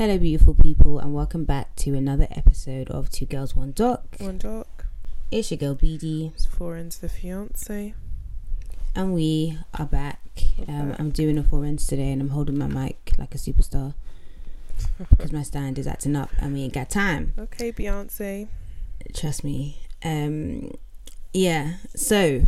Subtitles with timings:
[0.00, 4.06] Hello, beautiful people, and welcome back to another episode of Two Girls One Doc.
[4.16, 4.86] One doc.
[5.30, 7.92] It's your girl BD, It's foreign's the fiance.
[8.96, 10.20] and we are back.
[10.66, 11.00] Um, back.
[11.00, 13.92] I'm doing a foreigns today, and I'm holding my mic like a superstar
[15.10, 17.34] because my stand is acting up, and we ain't got time.
[17.38, 18.48] Okay, Beyonce.
[19.12, 19.80] Trust me.
[20.02, 20.72] Um,
[21.34, 21.74] yeah.
[21.94, 22.44] So,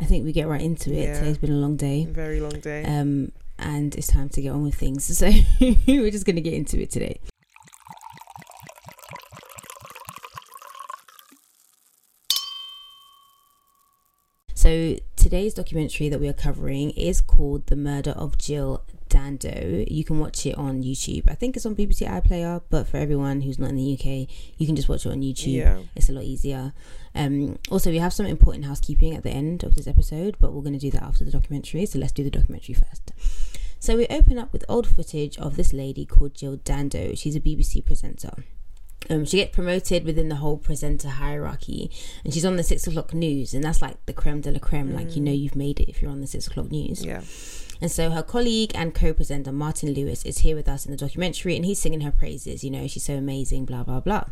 [0.00, 1.04] I think we get right into it.
[1.04, 1.20] Yeah.
[1.20, 2.06] Today's been a long day.
[2.06, 2.82] Very long day.
[2.82, 3.30] um,
[3.60, 5.06] and it's time to get on with things.
[5.20, 5.30] So
[5.86, 7.20] we're just gonna get into it today.
[14.54, 20.04] So today's documentary that we are covering is called "The Murder of Jill Dando." You
[20.04, 21.30] can watch it on YouTube.
[21.30, 24.66] I think it's on BBC iPlayer, but for everyone who's not in the UK, you
[24.66, 25.78] can just watch it on YouTube yeah.
[25.94, 26.72] it's a lot easier.
[27.14, 30.62] Um, also, we have some important housekeeping at the end of this episode, but we're
[30.62, 31.84] going to do that after the documentary.
[31.86, 33.12] So let's do the documentary first.
[33.78, 37.14] So we open up with old footage of this lady called Jill Dando.
[37.14, 38.44] She's a BBC presenter.
[39.08, 41.90] Um, she gets promoted within the whole presenter hierarchy,
[42.22, 44.94] and she's on the six o'clock news, and that's like the creme de la creme.
[44.94, 47.04] Like you know, you've made it if you're on the six o'clock news.
[47.04, 47.22] Yeah.
[47.80, 51.56] And so her colleague and co-presenter Martyn Lewis is here with us in the documentary,
[51.56, 52.62] and he's singing her praises.
[52.62, 54.24] You know, she's so amazing, blah blah blah.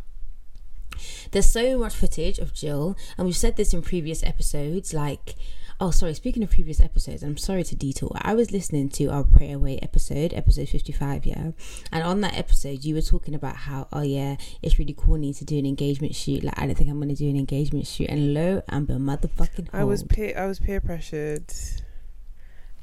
[1.30, 4.92] There's so much footage of Jill, and we've said this in previous episodes.
[4.92, 5.36] Like,
[5.80, 6.14] oh, sorry.
[6.14, 8.10] Speaking of previous episodes, I'm sorry to detour.
[8.20, 11.50] I was listening to our Pray Away episode, episode 55, yeah,
[11.92, 15.44] and on that episode, you were talking about how, oh yeah, it's really corny to
[15.44, 16.42] do an engagement shoot.
[16.42, 19.69] Like, I don't think I'm gonna do an engagement shoot, and lo, Amber motherfucking.
[19.72, 21.52] I was peer I was peer pressured.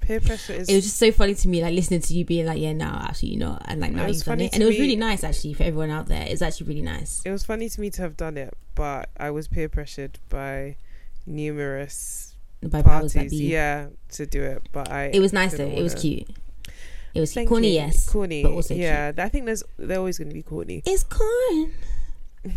[0.06, 2.46] Peer pressure is it was just so funny to me, like listening to you being
[2.46, 4.82] like, "Yeah, no, absolutely not," and like now you've done it, and it was me-
[4.82, 6.26] really nice actually for everyone out there.
[6.28, 7.22] It's actually really nice.
[7.26, 10.76] it was funny to me to have done it, but I was peer pressured by
[11.26, 13.32] numerous By parties.
[13.32, 13.38] be.
[13.48, 14.62] Yeah, to do it.
[14.72, 15.68] But I It was nice though.
[15.68, 16.28] It was cute.
[17.14, 17.76] It was Thank corny, you.
[17.76, 18.44] yes, Corny.
[18.44, 20.84] but also yeah, I think there's they're always gonna be corny.
[20.86, 21.72] It's corn.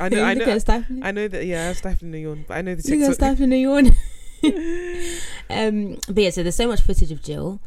[0.00, 0.58] I know I know.
[1.02, 3.14] I know that yeah, I'm stifling the yawn, but I know the Look at TikTok
[3.14, 3.92] stifling a yawn.
[5.50, 7.60] um, but yeah, so there's so much footage of Jill.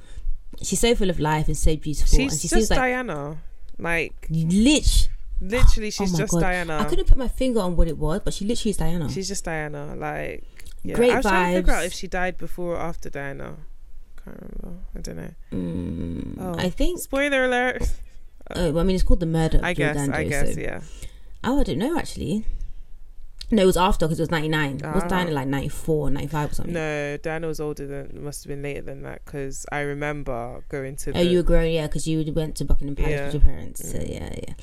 [0.62, 3.38] She's so full of life and so beautiful, and She's she just seems like Diana.
[3.80, 5.08] Like lich.
[5.40, 6.42] literally she's Oh just God.
[6.42, 6.80] Diana.
[6.80, 9.10] I couldn't put my finger on what it was, but she literally is Diana.
[9.12, 9.96] She's just Diana.
[9.96, 10.44] Like
[10.84, 10.96] yeah.
[10.96, 13.58] Great I was trying to figure out if she died before or after Diana.
[14.24, 14.82] Can't remember.
[14.96, 15.32] I don't know.
[15.54, 16.56] Mm, Oh.
[16.58, 17.00] I think.
[17.00, 17.84] Spoiler alert.
[18.56, 19.58] Oh, well, I mean, it's called the murder.
[19.58, 19.98] Of I guess.
[20.10, 20.54] I guess.
[20.56, 20.80] so- Yeah.
[21.44, 22.46] Oh, I don't know actually.
[23.50, 24.76] No, it was after because it was 99.
[24.78, 25.08] It was Ah.
[25.08, 26.74] dying in like 94, 95 or something.
[26.74, 28.24] No, Diana was older than.
[28.24, 31.12] Must have been later than that because I remember going to.
[31.12, 33.26] Oh, the, you were grown, yeah, because you went to Buckingham Palace Yeah.
[33.26, 33.90] with your parents.
[33.90, 34.10] So Mm.
[34.10, 34.54] yeah, yeah.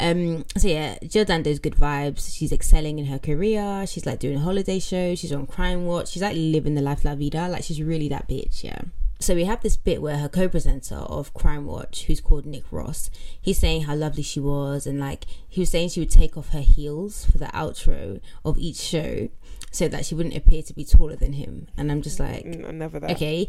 [0.00, 2.34] Um, so yeah, Jill Dando's good vibes.
[2.34, 3.84] She's excelling in her career.
[3.86, 5.18] She's like doing holiday shows.
[5.18, 6.08] She's on Crime Watch.
[6.12, 7.48] She's like living the life la vida.
[7.48, 8.80] Like she's really that bitch, yeah.
[9.22, 13.08] So we have this bit where her co-presenter of Crime Watch, who's called Nick Ross,
[13.40, 16.48] he's saying how lovely she was, and like he was saying she would take off
[16.50, 19.28] her heels for the outro of each show,
[19.70, 21.68] so that she wouldn't appear to be taller than him.
[21.76, 23.12] And I'm just like, Mm, never that.
[23.12, 23.46] okay,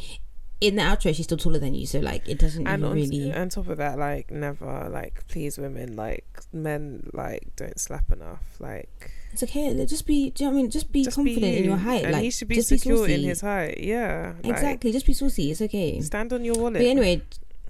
[0.61, 3.33] in the outro she's still taller than you, so like it doesn't And on, really.
[3.33, 5.95] on top of that, like never like please women.
[5.95, 8.43] Like men, like don't slap enough.
[8.59, 9.85] Like It's okay.
[9.85, 10.29] Just be.
[10.29, 10.71] Do you know what I mean?
[10.71, 12.03] Just be just confident be in your height.
[12.03, 13.25] and like he should be just secure in saucy.
[13.25, 13.79] his height.
[13.79, 14.91] Yeah, like, Exactly.
[14.91, 15.51] Just be saucy.
[15.51, 15.99] It's okay.
[16.01, 16.75] Stand on your wallet.
[16.75, 17.21] But anyway.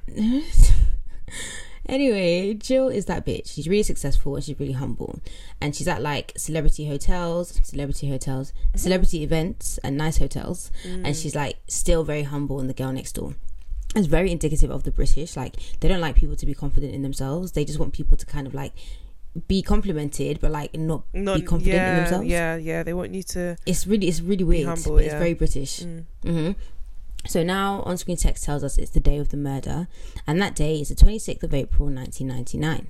[1.88, 3.54] anyway, Jill is that bitch.
[3.54, 5.20] She's really successful and she's really humble,
[5.62, 11.02] and she's at like celebrity hotels, celebrity hotels, celebrity events, and nice hotels, Mm.
[11.06, 13.36] and she's like still very humble and the girl next door.
[13.96, 15.38] It's very indicative of the British.
[15.38, 17.52] Like they don't like people to be confident in themselves.
[17.52, 18.74] They just want people to kind of like
[19.48, 22.28] be complimented, but like not Not, be confident yeah, in themselves.
[22.28, 22.84] Yeah, yeah.
[22.84, 23.58] They want you to.
[23.66, 25.80] It's really, it's really weird, humble, but it's very British.
[25.82, 26.06] Mm.
[26.24, 26.52] hmm
[27.26, 29.88] So now on screen text tells us it's the day of the murder,
[30.28, 32.88] and that day is the 26th of April 1999.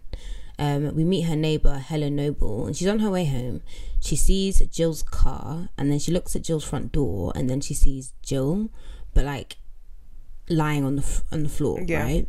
[0.59, 3.61] Um, we meet her neighbor Helen Doble, and she's on her way home.
[3.99, 7.73] She sees Jill's car, and then she looks at Jill's front door, and then she
[7.73, 8.69] sees Jill,
[9.13, 9.55] but like
[10.49, 12.03] lying on the f- on the floor, Yeah.
[12.03, 12.27] right?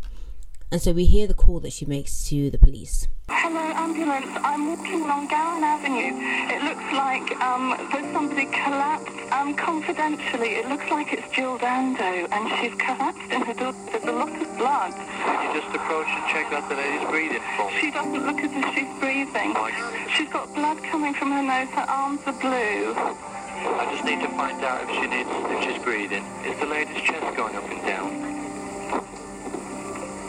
[0.75, 3.07] And so we hear the call that she makes to the police.
[3.29, 4.27] Hello, ambulance.
[4.43, 6.19] I'm walking along Gowan Avenue.
[6.51, 9.15] It looks like um, there's somebody collapsed.
[9.31, 13.73] Um, confidentially, it looks like it's Jill Dando, and she's collapsed in her door.
[13.87, 14.91] There's a lot of blood.
[14.99, 17.71] Could you just approach and check out the lady's breathing for.
[17.79, 19.55] She doesn't look as if she's breathing.
[20.11, 21.71] She's got blood coming from her nose.
[21.71, 22.99] Her arms are blue.
[22.99, 26.25] I just need to find out if she needs, if she's breathing.
[26.43, 28.44] Is the lady's chest going up and down?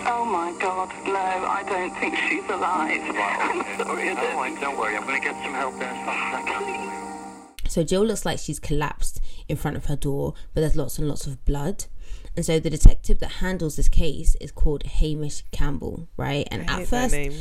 [0.08, 3.02] Oh my God, no, I don't think she's alive.
[3.16, 3.78] I'm okay.
[3.78, 4.96] sorry, is All don't worry.
[4.96, 7.70] I'm going to get some help there as fast as I can.
[7.70, 11.08] So Jill looks like she's collapsed in front of her door, but there's lots and
[11.08, 11.86] lots of blood.
[12.36, 16.48] And so the detective that handles this case is called Hamish Campbell, right?
[16.52, 17.34] And I at hate that first, name.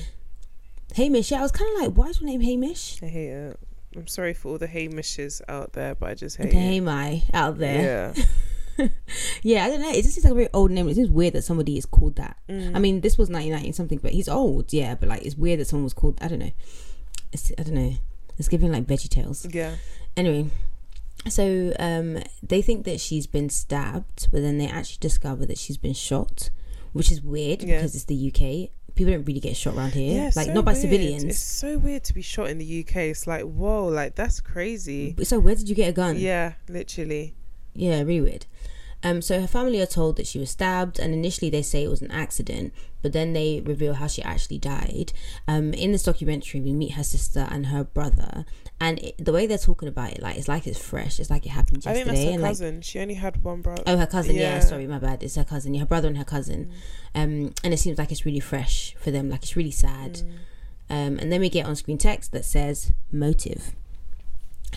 [0.96, 3.02] Hamish, yeah, I was kind of like, why is your name Hamish?
[3.02, 3.60] I hate it.
[3.96, 6.82] I'm sorry for all the Hamishes out there, but I just hate The it.
[6.82, 8.14] Hami out there.
[8.16, 8.24] Yeah.
[9.42, 9.90] Yeah, I don't know.
[9.90, 10.88] It just seems like a very old name.
[10.88, 12.36] It seems weird that somebody is called that.
[12.48, 12.74] Mm.
[12.74, 14.94] I mean, this was 1990 something, but he's old, yeah.
[14.94, 16.18] But like, it's weird that someone was called.
[16.20, 16.52] I don't know.
[17.32, 17.94] It's I don't know.
[18.38, 19.46] It's giving like Veggie Tales.
[19.50, 19.74] Yeah.
[20.16, 20.50] Anyway,
[21.28, 25.76] so um, they think that she's been stabbed, but then they actually discover that she's
[25.76, 26.50] been shot,
[26.92, 27.76] which is weird Yeah.
[27.78, 28.70] because it's the UK.
[28.94, 30.82] People don't really get shot around here, Yeah, like so not by weird.
[30.82, 31.24] civilians.
[31.24, 32.96] It's so weird to be shot in the UK.
[33.10, 35.16] It's like, whoa, like that's crazy.
[35.24, 36.16] So where did you get a gun?
[36.16, 37.34] Yeah, literally.
[37.74, 38.46] Yeah, really weird.
[39.04, 41.90] Um, so her family are told that she was stabbed, and initially they say it
[41.90, 42.72] was an accident,
[43.02, 45.12] but then they reveal how she actually died.
[45.46, 48.46] Um, in this documentary, we meet her sister and her brother,
[48.80, 51.20] and it, the way they're talking about it, like it's like it's fresh.
[51.20, 52.00] It's like it happened yesterday.
[52.00, 52.80] I think that's her and like, cousin.
[52.80, 53.82] she only had one brother.
[53.86, 54.36] oh, her cousin.
[54.36, 54.54] Yeah.
[54.54, 54.60] Yeah.
[54.60, 55.22] sorry, my bad.
[55.22, 55.74] It's her cousin.
[55.74, 56.72] Yeah, her brother and her cousin.
[57.14, 57.22] Mm.
[57.22, 59.28] Um, and it seems like it's really fresh for them.
[59.28, 60.14] Like it's really sad.
[60.14, 60.30] Mm.
[60.88, 63.74] Um, and then we get on screen text that says motive.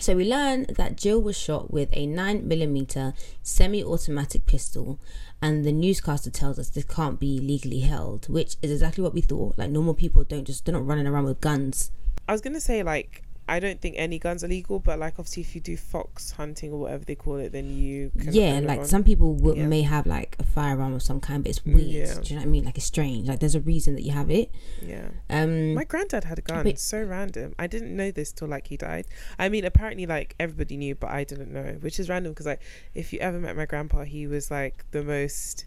[0.00, 5.00] So we learn that Jill was shot with a 9mm semi automatic pistol,
[5.42, 9.20] and the newscaster tells us this can't be legally held, which is exactly what we
[9.20, 9.58] thought.
[9.58, 11.90] Like, normal people don't just, they're not running around with guns.
[12.28, 15.42] I was gonna say like I don't think any guns are legal, but like obviously
[15.42, 18.78] if you do fox hunting or whatever they call it, then you can yeah, like
[18.78, 18.86] one.
[18.86, 19.66] some people w- Yeah.
[19.66, 21.78] may have like a firearm of some kind, but it's weird.
[21.80, 22.14] Yeah.
[22.14, 22.64] Do you know what I mean?
[22.64, 23.26] Like, it's strange.
[23.28, 24.50] Like, there's a reason that you have it.
[24.82, 25.08] yeah.
[25.30, 26.64] Um, My granddad had a gun.
[26.64, 27.54] But- so random.
[27.58, 29.06] I didn't know this till like he died.
[29.38, 32.60] I mean, apparently like everybody knew, but I didn't know, which is random because like
[32.94, 35.64] if you ever met my grandpa, he was like the most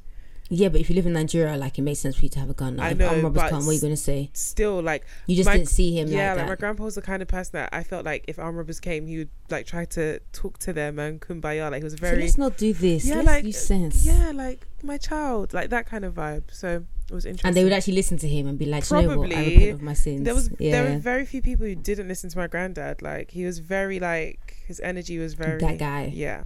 [0.53, 2.49] yeah, but if you live in Nigeria, like, it makes sense for you to have
[2.49, 2.75] a gun.
[2.75, 4.29] Like, I know, but come, what are you going to say?
[4.33, 7.01] still like You just my- didn't see him yeah, like like, my grandpa was the
[7.01, 9.85] kind of person that I felt like if armed robbers came, he would like try
[9.85, 11.71] to talk to them and kumbaya.
[11.71, 13.05] Like he was So very let's not do this.
[13.05, 14.05] Yeah, let's like, use sense.
[14.05, 16.43] yeah, like my child, like that kind of vibe.
[16.51, 17.47] So it was interesting.
[17.47, 19.27] And they would actually listen to him and be like, "Do you know what?
[19.27, 19.53] I Probably.
[19.55, 20.23] repent of my sins.
[20.25, 23.01] There was yeah, there were very few people who didn't listen to my granddad.
[23.01, 26.11] Like he was very like his energy was very that guy.
[26.13, 26.43] Yeah,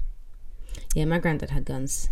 [0.94, 2.10] Yeah, my granddad had guns.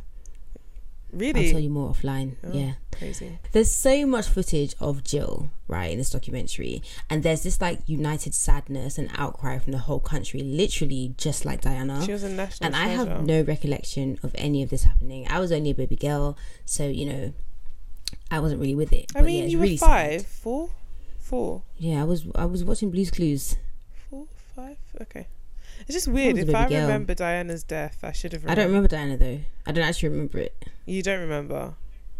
[1.14, 2.36] Really I'll tell you more offline.
[2.44, 2.52] Oh.
[2.52, 2.74] Yeah.
[2.92, 3.40] crazy.
[3.52, 6.82] There's so much footage of Jill, right, in this documentary.
[7.10, 11.62] And there's this like united sadness and outcry from the whole country, literally just like
[11.62, 12.04] Diana.
[12.06, 15.28] She was a national and I have no recollection of any of this happening.
[15.30, 17.34] I was only a baby girl, so you know,
[18.30, 19.12] I wasn't really with it.
[19.16, 19.88] I But mean, yeah, you really were sad.
[20.22, 20.70] five, four,
[21.20, 22.26] four, Yeah, I was.
[22.36, 23.56] I was watching Blue's Clues.
[24.10, 24.78] four, five.
[25.02, 25.28] Okay,
[25.88, 26.38] it's just weird.
[26.38, 26.82] If I girl.
[26.82, 28.44] remember Diana's death, I should have.
[28.44, 28.60] Remembered.
[28.60, 29.40] I don't remember Diana though.
[29.66, 30.66] I don't actually remember it.
[30.86, 31.76] You don't remember.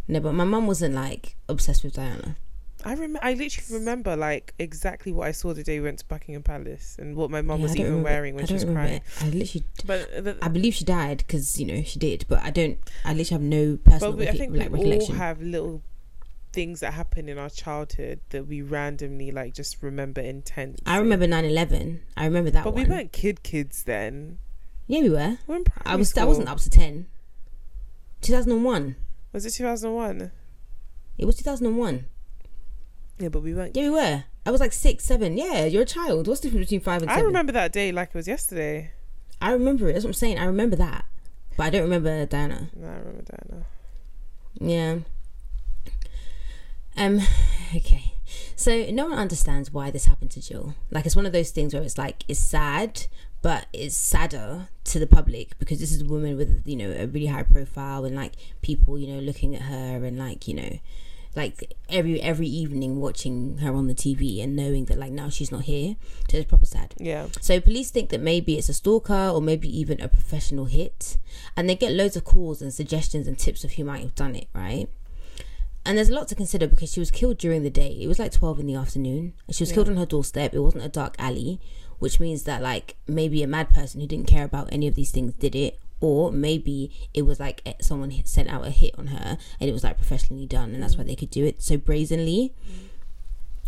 [0.08, 2.36] No, but my mum wasn't like obsessed with Diana.
[2.86, 6.06] I rem- I literally remember like exactly what I saw the day we went to
[6.06, 8.82] Buckingham Palace and what my mum Yeah, was even remember- wearing when she was remember
[8.90, 8.96] crying.
[8.98, 9.04] it.
[9.22, 12.50] I literally, But the, I believe she died because you know she did, but I
[12.50, 12.78] don't.
[13.06, 15.16] I literally have no personal but we, I think we like all recollection.
[15.16, 15.82] have little
[16.54, 20.80] things that happen in our childhood that we randomly like just remember intense.
[20.86, 22.00] I remember 9-11.
[22.16, 22.84] I remember that but one.
[22.84, 24.38] we weren't kid kids then.
[24.88, 25.38] yeah, we were.
[25.48, 26.16] We were in I was.
[26.18, 27.08] I wasn't up to ten.
[28.22, 28.96] Two thousand and one.
[29.34, 30.32] Was it two thousand one?
[31.18, 32.06] It was two thousand and one.
[33.20, 33.76] Yeah, but we weren't.
[33.76, 34.24] Yeah, we were.
[34.46, 35.38] I was like six, seven.
[35.38, 36.28] Yeah, you're a child.
[36.28, 38.92] What's the difference between five and I remember that day like it was yesterday.
[39.42, 39.94] I remember it.
[39.94, 40.38] That's what I'm saying.
[40.40, 41.06] I remember that,
[41.58, 42.70] but I don't remember Diana.
[42.76, 43.66] No, I remember Diana.
[44.60, 45.00] Yeah.
[46.98, 47.22] Um.
[47.76, 48.14] Okay.
[48.56, 50.76] So no one understands why this happened to Jill.
[50.92, 53.08] Like it's one of those things where it's like it's sad,
[53.42, 57.08] but it's sadder to the public because this is a woman with you know a
[57.08, 60.80] really high profile and like people you know looking at her and like you know
[61.36, 65.52] like every every evening watching her on the TV and knowing that like now she's
[65.52, 65.96] not here.
[66.30, 66.94] So it's proper sad.
[66.98, 67.28] Yeah.
[67.42, 71.18] So police think that maybe it's a stalker or maybe even a professional hit.
[71.58, 74.36] And they get loads of calls and suggestions and tips of who might have done
[74.36, 74.88] it, right?
[75.86, 77.98] And there's a lot to consider because she was killed during the day.
[78.00, 79.34] It was like 12 in the afternoon.
[79.52, 80.54] She was killed on her doorstep.
[80.54, 81.60] It wasn't a dark alley,
[82.00, 85.12] which means that like maybe a mad person who didn't care about any of these
[85.12, 85.80] things did it.
[86.00, 89.84] Or maybe it was like someone sent out a hit on her and it was
[89.84, 91.00] like professionally done and that's mm.
[91.00, 92.54] why they could do it so brazenly.
[92.70, 92.90] Mm.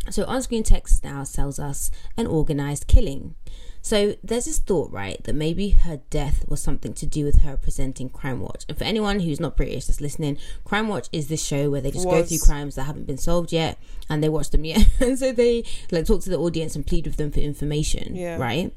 [0.09, 3.35] So on screen text now tells us an organized killing.
[3.81, 7.55] So there's this thought, right, that maybe her death was something to do with her
[7.55, 8.65] presenting Crime Watch.
[8.67, 11.91] And for anyone who's not British that's listening, Crime Watch is this show where they
[11.91, 13.77] just go through crimes that haven't been solved yet
[14.09, 14.88] and they watch them yet.
[15.00, 18.15] and so they like talk to the audience and plead with them for information.
[18.15, 18.38] Yeah.
[18.38, 18.74] Right?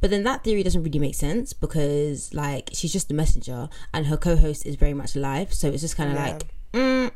[0.00, 4.06] But then that theory doesn't really make sense because like she's just the messenger and
[4.06, 5.54] her co-host is very much alive.
[5.54, 6.32] So it's just kind of Yeah.
[6.32, 6.42] like
[6.72, 7.10] mm,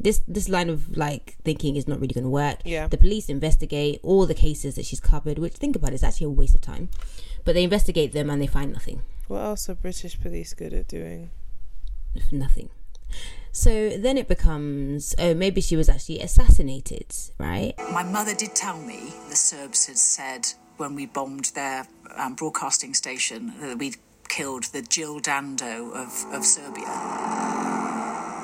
[0.00, 2.60] this this line of like thinking is not really going to work.
[2.64, 2.88] Yeah.
[2.88, 6.26] The police investigate all the cases that she's covered, which think about it, is actually
[6.26, 6.88] a waste of time.
[7.44, 9.02] But they investigate them and they find nothing.
[9.28, 11.30] What else are British police good at doing?
[12.32, 12.70] nothing.
[13.52, 17.74] So then it becomes, oh, maybe she was actually assassinated, right?
[17.92, 22.94] My mother did tell me the Serbs had said when we bombed their um, broadcasting
[22.94, 23.96] station that we'd
[24.28, 27.89] killed the Jill Dando of, of Serbia.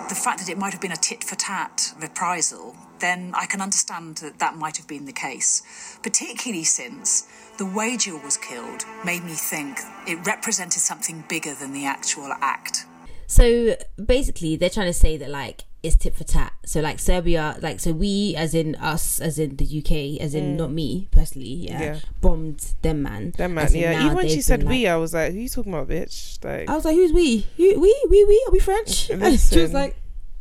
[0.09, 3.61] The fact that it might have been a tit for tat reprisal, then I can
[3.61, 5.99] understand that that might have been the case.
[6.03, 7.27] Particularly since
[7.59, 12.33] the way Jill was killed made me think it represented something bigger than the actual
[12.41, 12.87] act.
[13.27, 16.53] So basically, they're trying to say that like it's tit for tat.
[16.65, 20.57] So like Serbia, like so we, as in us, as in the UK, as in
[20.57, 21.81] not me personally, yeah, Mm.
[21.81, 21.99] Yeah.
[22.21, 23.33] bombed them man.
[23.37, 24.05] That man, yeah.
[24.05, 26.69] Even when she said been, we, I was like, "Who you talking about, bitch?" Like,
[26.69, 27.47] I was like, "Who's we?
[27.57, 28.45] You, we, we, we?
[28.49, 29.95] Are we French?" And she was like,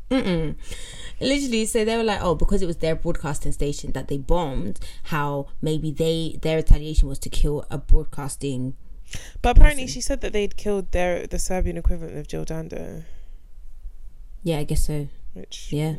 [0.09, 0.55] "Mm."
[1.21, 4.79] Literally, so they were like, "Oh, because it was their broadcasting station that they bombed.
[5.03, 8.75] How maybe they their retaliation was to kill a broadcasting."
[9.41, 13.03] but apparently she said that they'd killed their the Serbian equivalent of Jill Dando,
[14.43, 15.07] Yeah, I guess so.
[15.35, 15.95] Which Yeah.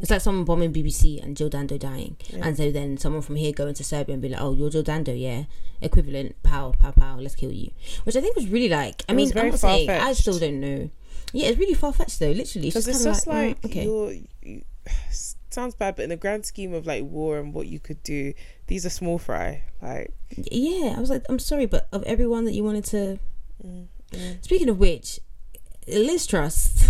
[0.00, 2.16] It's like someone bombing BBC and Jill Dando dying.
[2.28, 2.46] Yeah.
[2.46, 4.84] And so then someone from here going to Serbia and be like, oh, you're Jill
[4.84, 5.44] Dando, yeah.
[5.80, 7.72] Equivalent, pow, pow, pow, let's kill you.
[8.04, 10.60] Which I think was really like, I It mean, I'm not saying, I still don't
[10.60, 10.90] know.
[11.32, 12.68] Yeah, it's really far fetched though, literally.
[12.68, 13.84] It's because just, it's just like like, mm, okay.
[13.84, 14.12] you're.
[14.42, 14.62] You,
[15.50, 18.32] sounds bad, but in the grand scheme of like war and what you could do,
[18.68, 19.62] these are small fry.
[19.82, 23.18] Like, Yeah, I was like, I'm sorry, but of everyone that you wanted to.
[23.66, 23.86] Mm,
[24.42, 25.20] Speaking of which,
[25.86, 26.89] Liz Truss,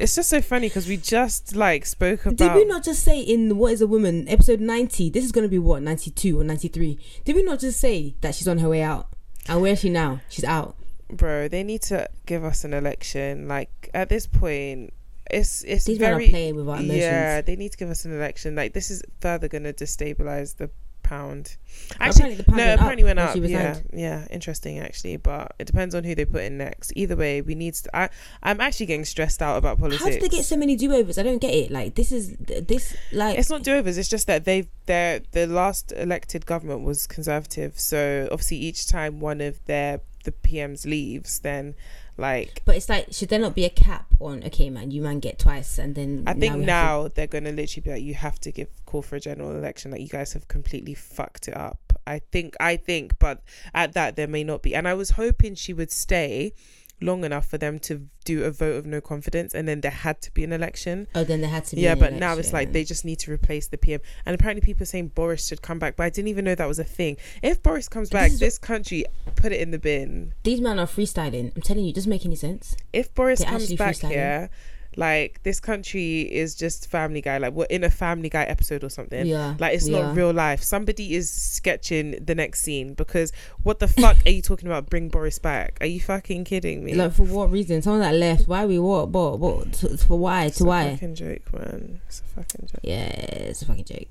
[0.00, 2.36] it's just so funny because we just like spoke about.
[2.38, 5.44] did we not just say in What is a Woman, episode 90, this is going
[5.44, 6.98] to be what, 92 or 93?
[7.24, 9.08] Did we not just say that she's on her way out?
[9.48, 10.20] And where is she now?
[10.28, 10.76] She's out.
[11.10, 14.92] bro they need to give us an election like at this point
[15.30, 16.98] it's it's These men are very playing with our emotions.
[16.98, 20.56] yeah they need to give us an election like this is further going to destabilize
[20.56, 20.68] the
[21.08, 21.56] pound.
[21.94, 23.36] Apparently the pound no went up apparently went up.
[23.36, 26.92] yeah yeah interesting actually but it depends on who they put in next.
[26.96, 28.08] Either way we need to i
[28.42, 31.18] i'm actually getting stressed out about politics How did they get so many do overs?
[31.18, 31.70] I don't get it.
[31.70, 35.92] Like this is this like it's not do-overs it's just that they've their the last
[35.96, 37.78] elected government was conservative.
[37.78, 41.74] So obviously each time one of their the pms leaves then
[42.18, 44.42] like But it's like should there not be a cap on?
[44.44, 47.26] Okay, man, you man get twice, and then I think we have to- now they're
[47.26, 49.92] going to literally be like, you have to give call for a general election.
[49.92, 51.78] Like you guys have completely fucked it up.
[52.06, 53.42] I think, I think, but
[53.74, 54.74] at that there may not be.
[54.74, 56.54] And I was hoping she would stay
[57.00, 60.20] long enough for them to do a vote of no confidence, and then there had
[60.22, 61.06] to be an election.
[61.14, 61.82] oh, then there had to be.
[61.82, 64.00] Yeah, but now it's like they just need to replace the PM.
[64.26, 66.68] And apparently, people are saying Boris should come back, but I didn't even know that
[66.68, 67.16] was a thing.
[67.42, 69.04] If Boris comes back, is- this country
[69.36, 70.34] put it in the bin.
[70.42, 71.52] these men are freestyling.
[71.54, 72.76] I'm telling you, it doesn't make any sense.
[72.92, 74.50] if Boris They're comes back here,
[74.98, 77.38] like this country is just Family Guy.
[77.38, 79.24] Like we're in a Family Guy episode or something.
[79.26, 80.60] Yeah, Like it's we not real life.
[80.62, 84.90] Somebody is sketching the next scene because what the fuck are you talking about?
[84.90, 85.78] Bring Boris back?
[85.80, 86.94] Are you fucking kidding me?
[86.94, 87.80] Like for what reason?
[87.80, 88.48] Someone that left.
[88.48, 89.08] Why we what?
[89.10, 89.38] What?
[89.38, 89.76] What?
[90.06, 90.44] For why?
[90.46, 90.90] it's To a why?
[90.90, 92.00] fucking joke, man.
[92.08, 92.80] It's a fucking joke.
[92.82, 94.08] Yeah, it's a fucking joke.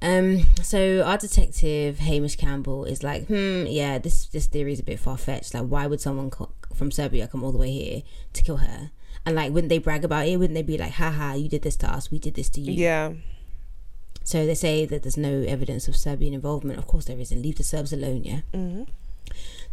[0.00, 4.84] Um, so our detective Hamish Campbell is like, hmm, yeah, this this theory is a
[4.84, 5.54] bit far fetched.
[5.54, 8.02] Like, why would someone co- from Serbia come all the way here
[8.34, 8.90] to kill her?
[9.28, 10.38] And like, wouldn't they brag about it?
[10.38, 12.72] Wouldn't they be like, haha, you did this to us, we did this to you?
[12.72, 13.12] Yeah.
[14.24, 16.78] So they say that there's no evidence of Serbian involvement.
[16.78, 17.42] Of course there isn't.
[17.42, 18.40] Leave the Serbs alone, yeah.
[18.54, 18.84] hmm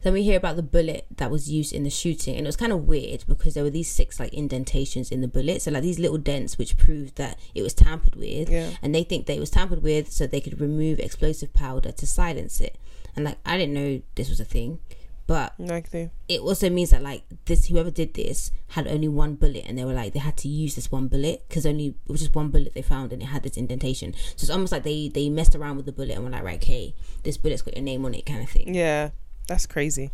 [0.03, 2.57] Then we hear about the bullet that was used in the shooting, and it was
[2.57, 5.83] kind of weird because there were these six like indentations in the bullet, so like
[5.83, 8.71] these little dents which proved that it was tampered with, Yeah.
[8.81, 12.05] and they think that it was tampered with so they could remove explosive powder to
[12.05, 12.77] silence it.
[13.15, 14.79] And like I didn't know this was a thing,
[15.27, 16.11] but they.
[16.27, 19.83] it also means that like this whoever did this had only one bullet and they
[19.85, 22.49] were like they had to use this one bullet because only it was just one
[22.49, 25.55] bullet they found and it had this indentation so it's almost like they they messed
[25.55, 28.13] around with the bullet and were like right okay this bullet's got your name on
[28.13, 29.09] it kind of thing Yeah.
[29.47, 30.11] That's crazy.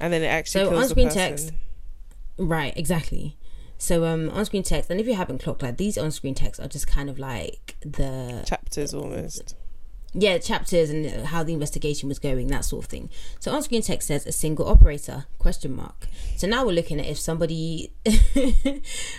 [0.00, 1.52] And then it actually So, on-screen text.
[2.36, 3.36] right exactly
[3.76, 6.86] so um on-screen text and if you haven't clocked like these on-screen texts are just
[6.86, 9.54] kind of like the Chapters almost.
[10.14, 13.10] Yeah chapters and how the investigation was going that sort of thing.
[13.38, 15.26] So on screen text says a single operator?
[15.38, 16.08] Question mark.
[16.36, 17.92] So now we're looking at if somebody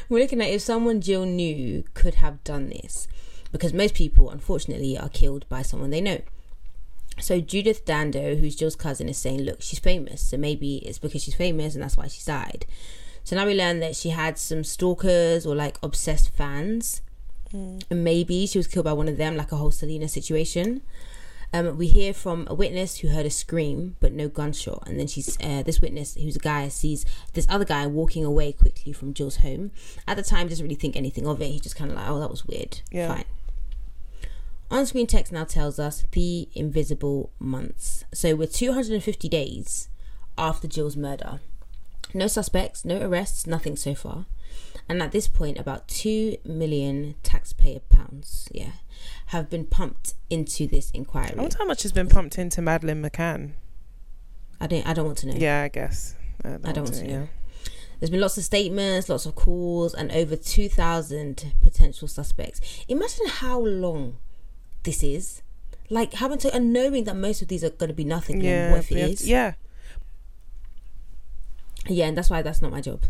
[0.09, 3.07] we're looking at if someone jill knew could have done this.
[3.51, 6.21] Because most people unfortunately are killed by someone they know.
[7.19, 10.21] So judith dando who's jill's cousin is saying look she's famous.
[10.21, 12.65] So maybe it's because she's famous and that's why she's died.
[13.23, 17.01] So now we learn that she had some stalkers or like obsessed fans
[17.51, 20.81] and maybe she was killed by one of them, like a whole Selena situation.
[21.51, 25.07] Um, we hear from a witness who heard a scream but no gunshot, and then
[25.07, 29.15] she's uh, this witness, who's a guy, sees this other guy walking away quickly from
[29.15, 29.71] Jill's home.
[30.07, 31.47] At the time, doesn't really think anything of it.
[31.47, 33.07] He's just kind of like, "Oh, that was weird." Yeah.
[33.15, 33.25] Fine.
[34.71, 38.05] On-screen text now tells us the invisible months.
[38.13, 39.89] So we're 250 days
[40.37, 41.39] after Jill's murder.
[42.13, 44.25] No suspects, no arrests, nothing so far.
[44.89, 48.71] And at this point, about 2 million taxpayer pounds, yeah,
[49.27, 51.33] have been pumped into this inquiry.
[51.37, 53.51] I wonder how much has been pumped into Madeleine McCann.
[54.59, 55.35] I don't, I don't want to know.
[55.37, 56.15] Yeah, I guess.
[56.43, 57.09] I don't, I don't want to know.
[57.21, 57.25] yeah.
[57.99, 62.59] There's been lots of statements, lots of calls, and over 2,000 potential suspects.
[62.87, 64.17] Imagine how long
[64.83, 65.41] this is.
[65.91, 68.41] Like having to, and knowing that most of these are going to be nothing.
[68.41, 69.53] Yeah, what if it to- yeah.
[71.87, 73.03] Yeah, and that's why that's not my job.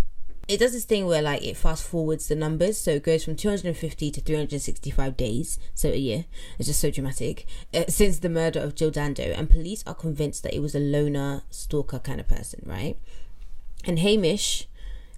[0.50, 3.36] It does this thing where like it fast forwards the numbers, so it goes from
[3.36, 6.25] 250 to 365 days, so a year.
[6.58, 10.41] It's just so dramatic uh, since the murder of Jill Dando, and police are convinced
[10.41, 12.98] that it was a loner stalker kind of person, right?
[13.86, 14.68] And Hamish,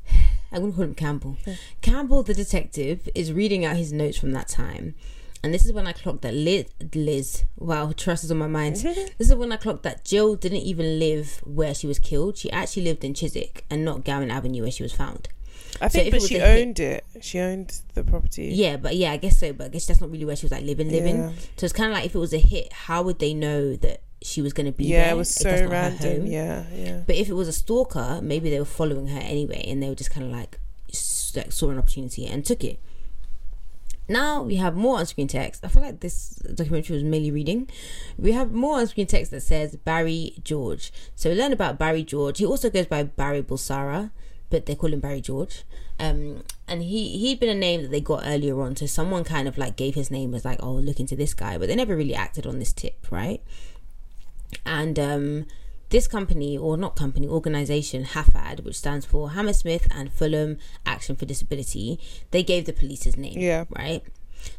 [0.52, 1.38] I'm gonna call him Campbell.
[1.82, 4.96] Campbell, the detective, is reading out his notes from that time.
[5.44, 8.76] And this is when I clocked that Liz, Liz wow, trust is on my mind.
[9.18, 12.38] this is when I clocked that Jill didn't even live where she was killed.
[12.38, 15.30] She actually lived in Chiswick and not Gowan Avenue where she was found.
[15.82, 17.06] I think, if but she a hit- owned it.
[17.22, 18.52] She owned the property.
[18.54, 19.52] Yeah, but yeah, I guess so.
[19.54, 21.18] But I guess that's not really where she was like living, living.
[21.18, 21.32] Yeah.
[21.58, 24.02] So it's kind of like if it was a hit, how would they know that
[24.22, 25.14] she was going to be Yeah, there?
[25.14, 26.28] it was so random.
[26.28, 27.02] Yeah, yeah.
[27.08, 29.96] But if it was a stalker, maybe they were following her anyway, and they were
[29.96, 30.60] just kind of like,
[31.36, 32.80] like saw an opportunity and took it.
[34.08, 35.64] Now we have more on-screen text.
[35.64, 37.70] I feel like this documentary was mainly reading.
[38.18, 40.92] We have more on-screen text that says Barry George.
[41.16, 42.40] So we learn about Barry George.
[42.40, 44.12] He also goes by Barry Bulsara,
[44.50, 45.64] but they call him Barry George.
[46.00, 48.76] Um, and he he'd been a name that they got earlier on.
[48.76, 51.58] So someone kind of like gave his name as like, oh, look into this guy,
[51.58, 53.42] but they never really acted on this tip, right?
[54.66, 55.46] and um,
[55.92, 61.26] this company or not company organization hafad which stands for hammersmith and fulham action for
[61.26, 62.00] disability
[62.32, 63.66] they gave the police his name Yeah.
[63.78, 64.02] right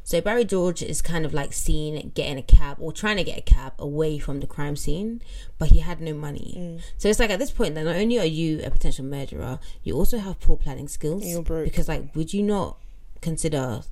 [0.04, 3.36] so barry george is kind of like seen getting a cab or trying to get
[3.38, 5.20] a cab away from the crime scene
[5.58, 6.80] but he had no money Mm.
[6.98, 9.96] so it's like at this point that not only are you a potential murderer you
[9.96, 11.24] also have poor planning skills
[11.64, 12.78] because like would you not
[13.20, 13.82] consider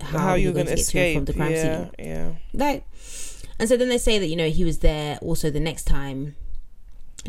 [0.00, 1.16] how, How, you're you're going to get to and escape?
[1.16, 2.32] from the crime yeah, scene yeah.
[2.54, 2.84] like
[3.58, 6.34] and so then they say that you know he was there also the next time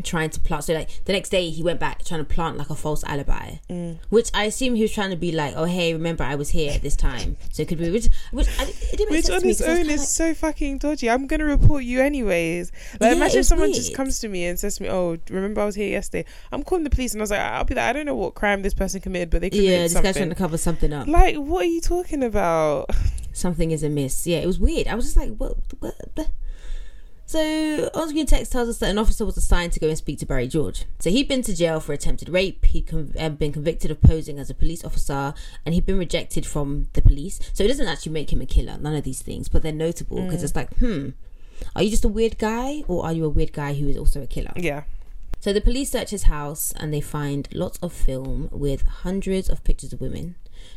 [0.02, 2.68] trying to plant so like the next day he went back trying to plant like
[2.70, 3.98] a false alibi Mm.
[4.10, 6.72] which i assume he was trying to be like oh hey remember i was here
[6.72, 9.68] at this time so it could be which which I, it Which on its 'cause
[9.68, 11.08] I was own is like, so fucking dodgy.
[11.10, 12.72] I'm gonna report you anyways.
[13.00, 14.88] Like Yeah, imagine it if was someone just comes to me and says to me,
[14.90, 17.64] "Oh, remember I was here yesterday." I'm calling the police, and I was like, "I'll
[17.64, 19.94] be like, I don't know what crime this person committed, but they committed yeah this
[19.94, 22.90] guy's trying to cover something up Like, what are you talking about?
[23.32, 24.26] something is amiss.
[24.26, 24.86] Yeah, it was weird.
[24.88, 25.56] I was just like, what?
[25.80, 25.94] what
[27.26, 30.26] So, on-screen text tells us that an officer was assigned to go and speak to
[30.26, 30.84] Barry George.
[30.98, 32.64] So he'd been to jail for attempted rape.
[32.66, 35.32] He'd con- uh, been convicted of posing as a police officer,
[35.64, 37.40] and he'd been rejected from the police.
[37.54, 38.76] So it doesn't actually make him a killer.
[38.78, 41.10] None of these things, but they're notable because it's like, hmm,
[41.74, 44.22] are you just a weird guy, or are you a weird guy who is also
[44.22, 44.52] a killer?
[44.56, 44.82] Yeah,
[45.40, 49.64] So the police search his house and they find lots of film with hundreds of
[49.64, 50.34] pictures of women,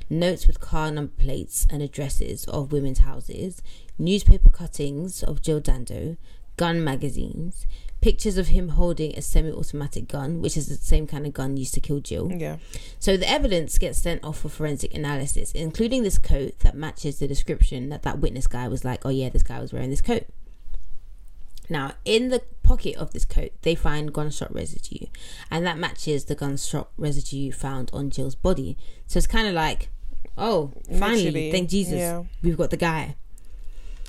[0.09, 3.61] notes with car number plates and addresses of women's houses,
[3.99, 6.17] newspaper cuttings of Jill Dando,
[6.57, 7.65] gun magazines,
[8.01, 11.73] pictures of him holding a semi-automatic gun, which is the same kind of gun used
[11.73, 12.31] to kill Jill.
[12.31, 12.57] yeah.
[12.99, 17.27] So the evidence gets sent off for forensic analysis, including this coat that matches the
[17.27, 20.25] description that that witness guy was like, oh yeah, this guy was wearing this coat.
[21.69, 25.07] Now, in the pocket of this coat, they find gunshot residue,
[25.51, 28.77] and that matches the gunshot residue found on Jill's body.
[29.05, 29.89] So it's kind of like,
[30.37, 32.23] oh, finally, Literally, thank Jesus, yeah.
[32.41, 33.15] we've got the guy.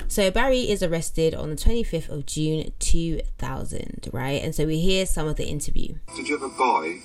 [0.06, 4.42] So Barry is arrested on the 25th of June 2000, right?
[4.42, 5.96] And so we hear some of the interview.
[6.16, 6.98] Did you ever buy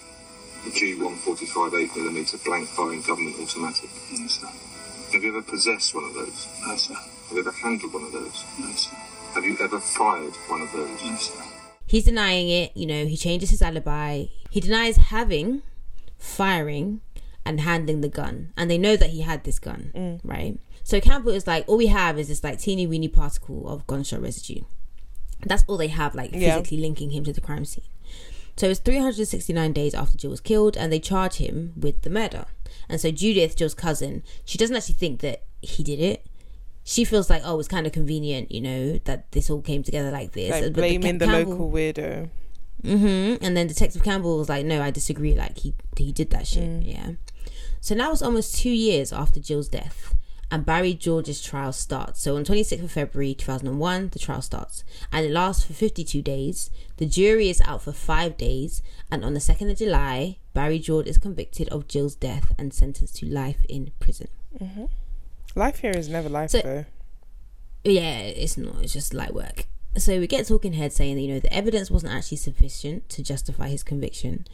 [0.63, 3.89] the G145 8mm blank firing government automatic?
[4.12, 4.47] No, sir.
[5.12, 6.47] Have you ever possessed one of those?
[6.65, 6.93] No, sir.
[6.93, 8.43] Have you ever handled one of those?
[8.60, 8.95] No, sir.
[9.34, 11.03] Have you ever fired one of those?
[11.03, 11.43] No, sir.
[11.86, 12.75] He's denying it.
[12.75, 14.25] You know, he changes his alibi.
[14.49, 15.62] He denies having,
[16.17, 17.01] firing,
[17.45, 18.53] and handling the gun.
[18.56, 20.19] And they know that he had this gun, mm.
[20.23, 20.58] right?
[20.84, 24.22] So Campbell is like, all we have is this like teeny weeny particle of gunshot
[24.22, 24.62] residue.
[25.46, 26.58] That's all they have, like Yeah.
[26.58, 27.84] physically linking him to the crime scene.
[28.56, 32.46] So it's 369 days after Jill was killed, and they charge him with the murder.
[32.88, 36.26] And so Judith, Jill's cousin, she doesn't actually think that he did it.
[36.84, 40.12] She feels like, oh, it's kind of convenient, you know, that this all came together
[40.12, 40.52] like this.
[40.52, 42.30] Like the blaming the local weirdo.
[42.84, 45.34] hmm And then Detective Campbell was like, "No, I disagree.
[45.34, 47.12] Like he he did that shit." Yeah.
[47.80, 50.13] So now it's almost two years after Jill's death,
[50.53, 52.21] and Barry George's trial starts.
[52.21, 56.69] So on 26th of February 2001, the trial starts, and it lasts for 52 days.
[56.97, 61.07] The jury is out for five days, and on the 2nd of July, Barry George
[61.07, 64.27] is convicted of Jill's death and sentenced to life in prison.
[64.61, 64.85] Mm-hmm.
[65.55, 66.85] Life here is never life So- though.
[67.83, 68.75] Yeah, it's not.
[68.83, 69.65] It's just light work.
[69.97, 73.23] So we get talking head saying that you know the evidence wasn't actually sufficient to
[73.23, 74.45] justify his conviction,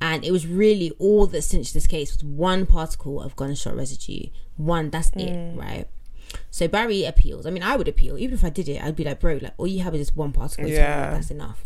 [0.00, 4.26] and it was really all that cinched this case was one particle of gunshot residue.
[4.56, 5.58] One, that's it, mm.
[5.58, 5.86] right?
[6.50, 7.46] So Barry appeals.
[7.46, 8.82] I mean, I would appeal even if I did it.
[8.82, 10.68] I'd be like, bro, like all you have is this one particle.
[10.68, 11.10] Yeah.
[11.10, 11.64] that's enough.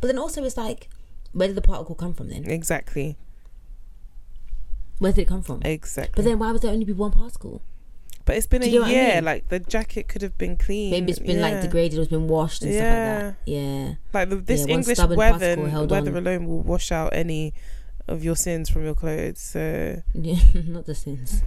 [0.00, 0.88] But then also, it's like,
[1.32, 2.28] where did the particle come from?
[2.28, 3.16] Then Exactly.
[4.98, 5.62] where did it come from?
[5.64, 6.12] Exactly.
[6.14, 7.62] But then why would there only be one particle?
[8.24, 9.14] But it's been Do a you know what I year.
[9.16, 9.24] mean?
[9.24, 10.90] Like the jacket could have been clean.
[10.92, 13.36] Maybe it's been like degraded or it's been washed and stuff like that.
[13.46, 13.94] Yeah.
[14.12, 16.16] Like the, this Yeah, English weather, weather on.
[16.16, 17.52] alone will wash out any
[18.08, 19.40] of your sins from your clothes.
[19.40, 21.42] So Yeah, not the sins.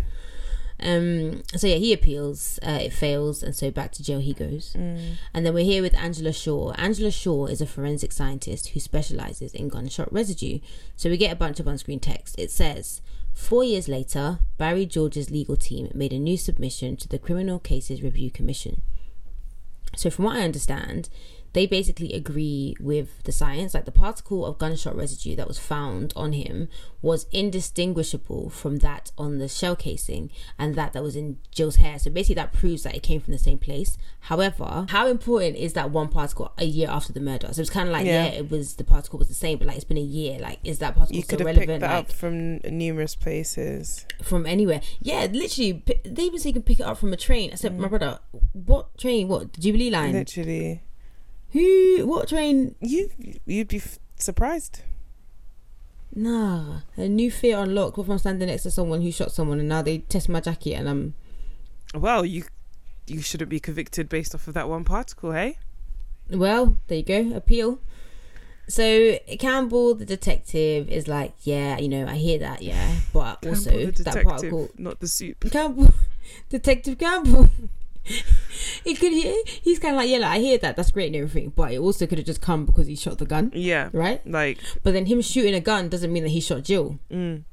[0.77, 1.43] Um.
[1.55, 2.59] So yeah, he appeals.
[2.61, 4.73] Uh, it fails, and so back to jail he goes.
[4.77, 6.73] mm, And then we're here with Angela Shaw.
[6.73, 10.59] Angela Shaw is a forensic scientist who specializes in gunshot residue.
[10.97, 12.35] So we get a bunch of on-screen text.
[12.37, 13.01] It says,
[13.35, 18.01] four years later, Barry George's legal team made a new submission to the Criminal Cases
[18.01, 18.81] Review Commission.
[19.95, 21.09] So from what I understand,
[21.55, 23.73] they basically agree with the science.
[23.73, 26.67] Like the particle of gunshot residue that was found on him
[27.01, 31.97] was indistinguishable from that on the shell casing and that that was in Jill's hair.
[31.97, 33.97] So basically, that proves that it came from the same place.
[34.19, 37.47] However, how important is that one particle a year after the murder?
[37.53, 38.25] So it's kind of like yeah.
[38.25, 38.31] Yeah.
[38.31, 40.37] it was the particle was the same, but like it's been a year.
[40.39, 41.69] Like is that particle you still could have relevant?
[41.69, 44.05] picked that like up from numerous places.
[44.21, 44.81] from anywhere?
[44.99, 45.83] Yeah, literally.
[46.03, 47.51] They even say you can pick it up from a train.
[47.53, 47.77] I said, mm.
[47.77, 48.19] my brother,
[48.51, 49.29] what train?
[49.29, 50.11] What Jubilee line?
[50.11, 50.81] Literally,
[51.55, 52.05] Who?
[52.05, 52.75] What train?
[52.81, 53.09] you
[53.45, 54.81] you'd be f- surprised.
[56.13, 57.97] Nah, a new fear unlocked.
[57.97, 60.41] What if I'm standing next to someone who shot someone and now they test my
[60.41, 61.13] jacket and I'm.
[61.93, 62.43] Well, you
[63.07, 65.57] you shouldn't be convicted based off of that one particle, hey?
[66.29, 67.33] Well, there you go.
[67.37, 67.79] Appeal.
[68.67, 73.69] So Campbell, the detective, is like, yeah, you know, I hear that, yeah, but also
[73.69, 74.69] Campbell the that particle.
[74.77, 75.45] not the soup.
[75.51, 75.93] Campbell,
[76.49, 77.49] Detective Campbell.
[78.83, 79.11] he could.
[79.11, 80.75] He's kind of like, yeah, like, I hear that.
[80.75, 83.25] That's great and everything, but it also could have just come because he shot the
[83.25, 84.25] gun, Yeah, right?
[84.29, 86.99] like But then him shooting a gun doesn't mean that he shot Jill.
[87.11, 87.43] mm.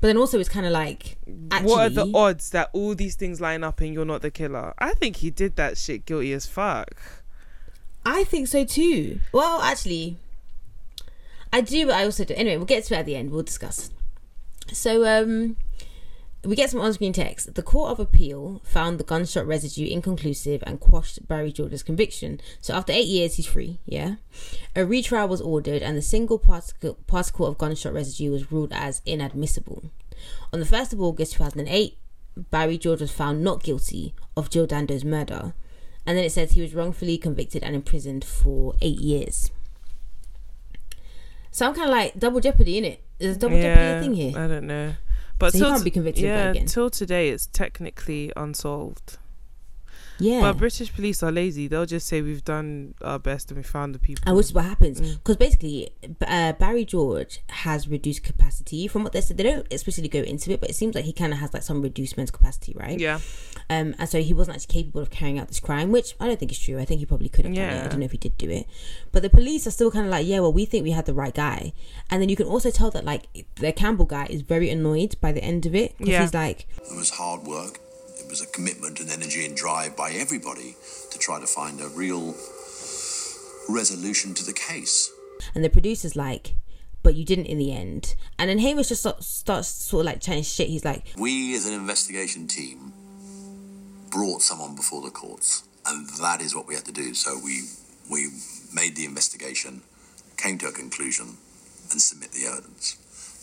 [0.00, 1.16] But then also, it's kind of like,
[1.50, 4.30] actually, what are the odds that all these things line up and you're not the
[4.30, 4.72] killer?
[4.78, 6.94] I think he did that shit guilty as fuck.
[8.06, 9.18] I think so too.
[9.32, 10.18] Well, actually,
[11.52, 12.32] I do, but I also do.
[12.34, 13.30] Anyway, we'll get to it at the end.
[13.32, 13.90] We'll discuss.
[14.72, 15.56] So, um,
[16.44, 17.54] we get some on-screen text.
[17.54, 22.40] The Court of Appeal found the gunshot residue inconclusive and quashed Barry George's conviction.
[22.60, 23.78] So after eight years, he's free.
[23.86, 24.16] Yeah,
[24.74, 29.02] a retrial was ordered, and the single particle, particle of gunshot residue was ruled as
[29.06, 29.90] inadmissible.
[30.52, 31.98] On the first of August, two thousand and eight,
[32.36, 35.54] Barry George was found not guilty of Jill Dando's murder,
[36.06, 39.50] and then it says he was wrongfully convicted and imprisoned for eight years.
[41.50, 43.04] So I'm kind of like double jeopardy in it.
[43.18, 44.38] There's a double jeopardy a thing here.
[44.38, 44.94] I don't know.
[45.42, 46.66] But So he can't be convicted yeah, again.
[46.66, 49.18] till today it's technically unsolved.
[50.18, 50.40] Yeah.
[50.40, 51.66] But British police are lazy.
[51.68, 54.22] They'll just say we've done our best and we found the people.
[54.26, 55.14] And which is what happens Mm.
[55.14, 55.90] because basically
[56.26, 58.86] uh, Barry George has reduced capacity.
[58.88, 61.12] From what they said, they don't explicitly go into it, but it seems like he
[61.12, 62.98] kind of has like some reduced mental capacity, right?
[63.00, 63.18] yeah,
[63.70, 66.38] Um, and so he wasn't actually capable of carrying out this crime, which I don't
[66.38, 66.78] think is true.
[66.78, 67.84] I think he probably could have done it.
[67.84, 68.66] I don't know if he did do it,
[69.12, 71.14] but the police are still kind of like, yeah, well, we think we had the
[71.14, 71.72] right guy.
[72.10, 75.32] And then you can also tell that like the Campbell guy is very annoyed by
[75.32, 76.20] the end of it because Yeah.
[76.22, 77.80] he's like, It was hard work.
[78.32, 80.74] Was a commitment and energy and drive by everybody
[81.10, 82.34] to try to find a real
[83.68, 85.12] resolution to the case.
[85.54, 86.54] and the producer's like,
[87.02, 88.14] but you didn't in the end.
[88.38, 90.68] And then Hamish just start, starts sort of like chatting shit.
[90.68, 92.94] He's like, We, as an investigation team,
[94.08, 97.12] brought someone before the courts, and that is what we had to do.
[97.12, 97.64] So we
[98.10, 98.28] we
[98.72, 99.82] made the investigation,
[100.38, 101.36] came to a conclusion,
[101.90, 102.96] and submit the evidence.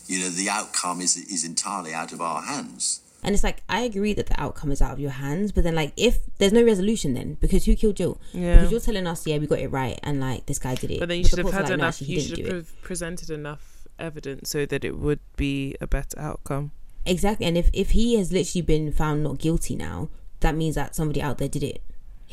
[0.08, 3.02] You know, the outcome is is entirely out of our hands.
[3.22, 5.74] And it's like I agree that the outcome is out of your hands, but then
[5.74, 8.20] like if there's no resolution, then because who killed Jill?
[8.32, 8.56] Yeah.
[8.56, 11.00] Because you're telling us, yeah, we got it right, and like this guy did it.
[11.00, 11.88] but then you should have had like, no, enough.
[11.88, 16.72] actually, you should have presented enough evidence so that it would be a better outcome.
[17.06, 17.46] Exactly.
[17.46, 20.08] And if if he has literally been found not guilty now,
[20.40, 21.82] that means that somebody out there did it.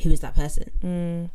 [0.02, 0.70] Who is that person?
[0.82, 1.30] Mm.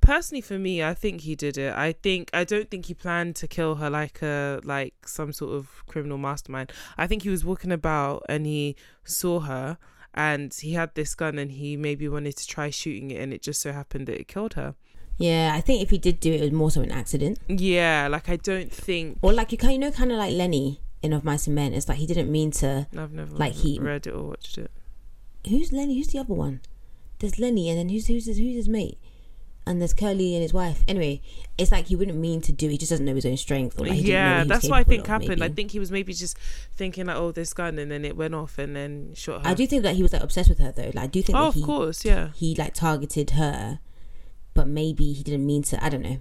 [0.00, 1.74] Personally, for me, I think he did it.
[1.74, 5.54] I think I don't think he planned to kill her like a like some sort
[5.54, 6.72] of criminal mastermind.
[6.98, 9.78] I think he was walking about and he saw her
[10.14, 13.42] and he had this gun and he maybe wanted to try shooting it and it
[13.42, 14.74] just so happened that it killed her.
[15.18, 18.08] Yeah, I think if he did do it, it was more so an accident, Yeah,
[18.08, 21.12] like I don't think or like you kind, you know, kind of like Lennie in
[21.12, 21.74] Of Mice and Men.
[21.74, 22.86] It's like he didn't mean to.
[22.96, 24.70] I've never Like he- read it or watched it.
[25.48, 25.96] Who's Lennie?
[25.96, 26.60] Who's the other one?
[27.18, 28.98] There's Lennie, and then who's who's his, who's his mate?
[29.66, 30.82] And there's Curly and his wife.
[30.88, 31.20] Anyway,
[31.58, 32.68] it's like he wouldn't mean to do.
[32.68, 34.78] He just doesn't know his own strength, or like he didn't know yeah, that's what
[34.78, 35.44] I think of, happened.
[35.44, 36.38] I think he was maybe just
[36.74, 39.48] thinking like, oh, this gun, and then it went off and then shot her.
[39.50, 40.90] I do think that he was like obsessed with her though.
[40.94, 42.30] Like I do think Oh, that of he course, yeah.
[42.34, 43.80] he like targeted her,
[44.54, 45.84] but maybe he didn't mean to.
[45.84, 46.18] I don't know.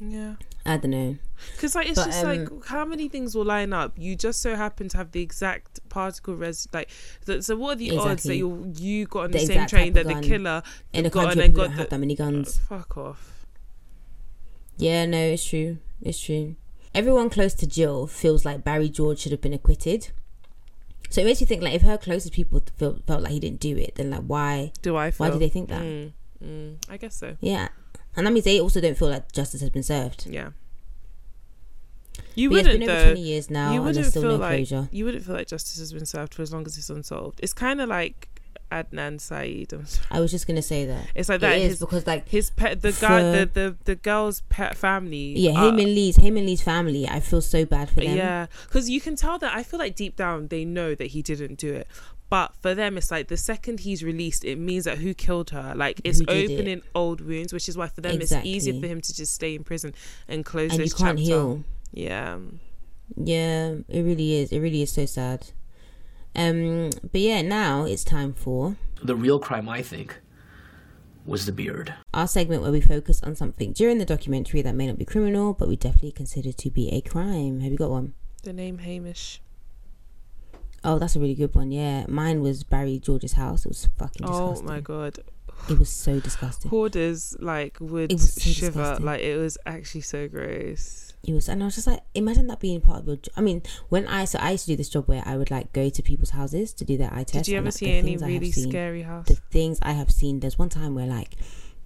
[0.00, 0.34] Yeah.
[0.64, 1.16] I don't know.
[1.56, 3.94] Because like it's But, just um, like how many things will line up?
[3.96, 6.88] You just so happen to have the exact particle res like.
[7.24, 9.92] The, so what are the odds that you you got on The the, same train
[9.94, 12.58] that the killer In a got country got the that many guns.
[12.68, 13.46] fuck off.
[14.76, 15.78] Yeah, no, it's true.
[16.00, 16.56] It's true.
[16.94, 20.10] Everyone close to Jill feels like Barry George should have been acquitted.
[21.10, 23.60] So it makes you think like if her closest people felt felt like he didn't
[23.60, 24.72] do it, then like why?
[24.80, 25.10] Do I?
[25.10, 25.26] Feel?
[25.26, 25.82] Why do they think that?
[25.82, 27.36] Mm, mm, I guess so.
[27.40, 27.68] Yeah,
[28.16, 30.26] and that means they also don't feel like justice has been served.
[30.26, 30.50] Yeah.
[32.34, 33.04] You But wouldn't been over though.
[33.12, 34.88] twenty years now, you and wouldn't there's still feel no like closure.
[34.90, 37.40] you wouldn't feel like justice has been served for as long as it's unsolved.
[37.42, 38.28] It's kind of like
[38.70, 39.74] Adnan Syed.
[40.10, 41.06] I was just gonna say that.
[41.14, 41.58] It's like It that.
[41.58, 45.34] is His, because like his pet, the guy, the, the the girl's pet family.
[45.38, 47.06] yeah, are- him and Lee's him and Lee's family.
[47.06, 48.16] I feel so bad for them.
[48.16, 49.54] Yeah, because you can tell that.
[49.54, 51.86] I feel like deep down they know that he didn't do it.
[52.32, 55.74] But for them, it's like the second he's released, it means that who killed her?
[55.76, 56.54] Like it's Who did it?
[56.54, 58.48] opening old wounds, which is why for them Exactly.
[58.50, 59.94] it's easier for him to just stay in prison
[60.28, 61.22] and close and you this can't chapter.
[61.22, 61.64] heal.
[61.92, 62.38] Yeah,
[63.16, 64.50] Yeah, it really is.
[64.50, 65.48] It really is so sad.
[66.34, 70.16] Um, but yeah, now it's time for The real crime, I think,
[71.26, 71.92] was the beard.
[72.14, 75.52] our segment where we focus on something during the documentary that may not be criminal,
[75.52, 77.60] but we definitely consider to be a crime.
[77.60, 78.14] Have you got one?
[78.42, 79.41] the name Hamish.
[80.84, 81.70] Oh, that's a really good one.
[81.70, 83.64] Yeah, mine was Barry George's house.
[83.64, 84.66] It was fucking Oh disgusting.
[84.66, 85.18] my god,
[85.70, 86.70] It was so disgusting.
[86.70, 88.66] hoarders like would It so shiver.
[88.80, 89.06] disgusting.
[89.06, 91.12] Like it was actually so gross.
[91.24, 93.16] It was, and I was just like, imagine that being part of your.
[93.36, 95.72] I mean, when I so I used to do this job where I would like
[95.72, 97.44] go to people's houses to do their eye test.
[97.44, 99.26] Did you and, ever like, see any things I have really seen- scary house?
[99.28, 100.40] the things I have seen.
[100.40, 101.36] There's one time where like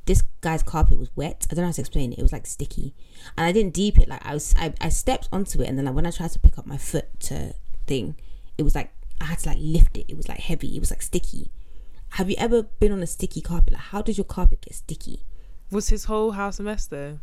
[0.07, 1.47] this guy's carpet was wet.
[1.51, 2.19] I don't know how to explain it.
[2.19, 2.95] It was like sticky,
[3.37, 4.09] and I didn't deep it.
[4.09, 6.39] Like I was, I, I stepped onto it, and then like when I tried to
[6.39, 7.53] pick up my foot to
[7.87, 8.17] thing,
[8.59, 10.07] it was like I had to like lift it.
[10.09, 10.77] It was like heavy.
[10.77, 11.51] It was like sticky.
[12.11, 13.73] Have you ever been on a sticky carpet?
[13.73, 15.25] Like how does your carpet get sticky?
[15.71, 17.19] Was his whole house a mess though?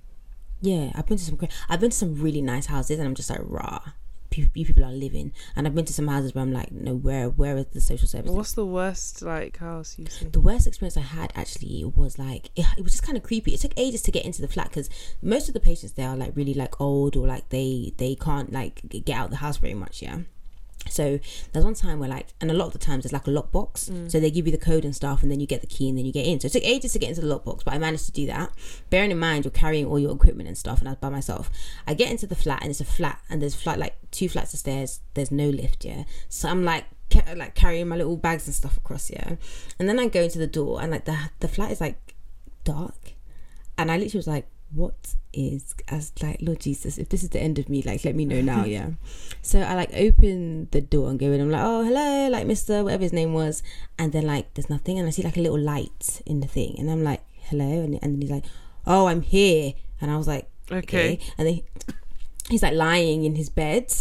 [0.61, 1.37] Yeah, I've been to some.
[1.69, 3.81] I've been to some really nice houses, and I'm just like raw.
[4.33, 6.95] You you people are living, and I've been to some houses where I'm like, no,
[6.95, 8.31] where where is the social service?
[8.31, 10.31] What's the worst like house you've seen?
[10.31, 13.53] the worst experience I had actually was like it, it was just kind of creepy.
[13.53, 14.89] It took ages to get into the flat because
[15.21, 18.51] most of the patients there are like really like old or like they they can't
[18.51, 20.01] like get out of the house very much.
[20.01, 20.19] Yeah.
[20.89, 21.19] So
[21.51, 23.89] there's one time where like, and a lot of the times there's like a lockbox.
[23.89, 24.11] Mm.
[24.11, 25.97] So they give you the code and stuff, and then you get the key, and
[25.97, 26.39] then you get in.
[26.39, 28.51] So it took ages to get into the lockbox, but I managed to do that.
[28.89, 31.49] Bearing in mind you're carrying all your equipment and stuff, and I was by myself.
[31.87, 34.53] I get into the flat, and it's a flat, and there's flat like two flats
[34.53, 34.99] of stairs.
[35.13, 35.85] There's no lift.
[35.85, 36.03] Yeah.
[36.29, 36.85] So I'm like.
[37.11, 39.35] Ca- like carrying my little bags and stuff across, yeah,
[39.77, 42.15] and then I go into the door and like the the flat is like
[42.63, 43.13] dark,
[43.77, 47.41] and I literally was like, "What is?" As like, Lord Jesus, if this is the
[47.41, 48.91] end of me, like, let me know now, yeah.
[49.41, 51.41] So I like open the door and go in.
[51.41, 53.63] I'm like, "Oh, hello," like Mister, whatever his name was,
[53.97, 56.75] and then like there's nothing, and I see like a little light in the thing,
[56.79, 58.45] and I'm like, "Hello," and, and he's like,
[58.85, 61.19] "Oh, I'm here," and I was like, Okay.
[61.37, 61.61] and then
[62.49, 63.93] he's like lying in his bed.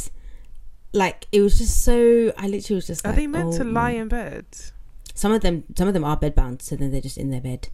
[0.93, 2.33] Like it was just so.
[2.37, 3.05] I literally was just.
[3.07, 4.47] Are like, they meant oh to lie in bed?
[5.15, 7.41] some of them some of them are bed bound so then they're just in their
[7.41, 7.69] bed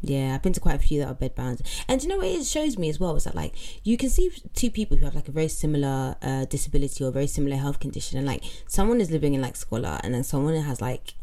[0.00, 2.18] yeah i've been to quite a few that are bed bound and do you know
[2.18, 3.52] what it shows me as well is that like
[3.84, 7.26] you can see two people who have like a very similar uh disability or very
[7.26, 10.80] similar health condition and like someone is living in like squalor and then someone has
[10.80, 11.14] like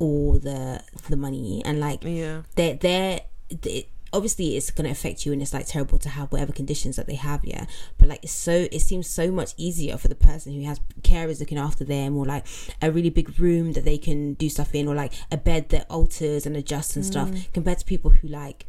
[0.00, 2.42] all the the money and like Yeah.
[2.56, 3.20] they're they're
[3.62, 6.96] they, obviously it's going to affect you and it's like terrible to have whatever conditions
[6.96, 7.66] that they have yeah
[7.98, 11.40] but like it's so it seems so much easier for the person who has carers
[11.40, 12.46] looking after them or like
[12.80, 15.86] a really big room that they can do stuff in or like a bed that
[15.90, 18.66] alters and adjusts and stuff compared to people who like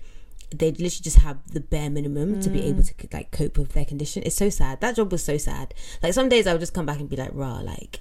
[0.52, 3.86] they literally just have the bare minimum to be able to like cope with their
[3.86, 6.74] condition it's so sad that job was so sad like some days i would just
[6.74, 8.00] come back and be like rah like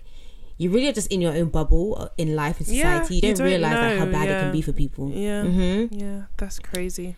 [0.56, 3.20] you really are just in your own bubble uh, in life and Yeah, society you
[3.20, 5.44] don't, you don't realize like how bad it can be for people Yeah.
[5.44, 5.94] mm-hmm.
[5.94, 6.22] Yeah.
[6.36, 7.14] That's crazy.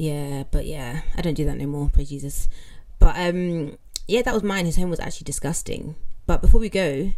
[0.00, 1.90] Yeah, but yeah, I don't do that no more.
[1.90, 2.48] Praise Jesus.
[2.98, 3.76] But um,
[4.08, 4.64] yeah, that was mine.
[4.64, 5.94] His home was actually disgusting.
[6.26, 7.12] But before we go,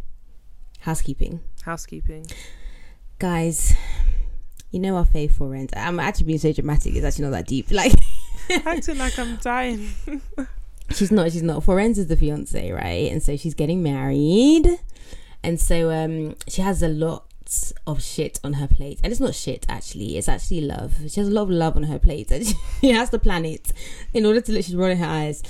[0.81, 2.25] housekeeping, Housekeeping.
[3.19, 3.73] guys.
[4.71, 5.71] You know our faithful rent.
[5.77, 6.95] I'm actually being so dramatic.
[6.95, 7.67] It's actually not that deep.
[7.71, 7.93] Like
[8.65, 9.87] Acting like I'm dying.
[10.91, 11.31] she's not.
[11.31, 11.63] She's not.
[11.63, 13.09] Forenz is the fiance, right?
[13.11, 14.67] And so she's getting married,
[15.43, 17.25] and so um, she has a lot
[17.85, 20.17] of shit on her plate, and it's not shit actually.
[20.17, 20.95] It's actually love.
[21.07, 22.45] She has a lot of love on her plate, and
[22.81, 23.71] she has to plan it
[24.13, 25.43] in order to let she's rolling her eyes.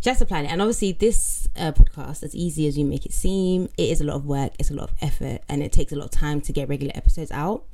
[0.00, 3.04] She has to plan it, and obviously this uh, podcast, as easy as you make
[3.04, 4.52] it seem, it is a lot of work.
[4.58, 6.92] It's a lot of effort, and it takes a lot of time to get regular
[6.94, 7.64] episodes out.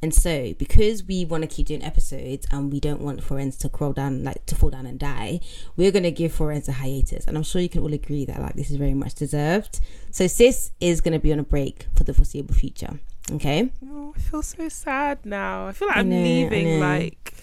[0.00, 3.68] And so, because we want to keep doing episodes and we don't want Forens to
[3.68, 5.40] crawl down, like to fall down and die,
[5.76, 7.26] we're going to give Forens a hiatus.
[7.26, 9.80] And I'm sure you can all agree that, like, this is very much deserved.
[10.10, 12.98] So, Sis is going to be on a break for the foreseeable future.
[13.30, 13.70] Okay?
[13.88, 15.68] Oh, I feel so sad now.
[15.68, 17.34] I feel like I I'm I leaving like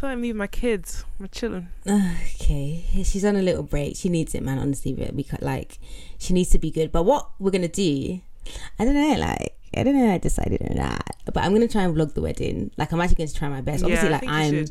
[0.00, 1.04] feel like me with my kids.
[1.18, 1.68] We're chilling.
[2.40, 3.96] Okay, she's on a little break.
[3.96, 4.58] She needs it, man.
[4.58, 5.78] Honestly, but we like
[6.18, 6.90] she needs to be good.
[6.90, 8.20] But what we're gonna do,
[8.78, 9.14] I don't know.
[9.18, 10.12] Like I don't know.
[10.12, 12.72] I decided or not, but I'm gonna try and vlog the wedding.
[12.76, 13.84] Like I'm actually going to try my best.
[13.84, 14.66] Obviously, Yeah, like I'm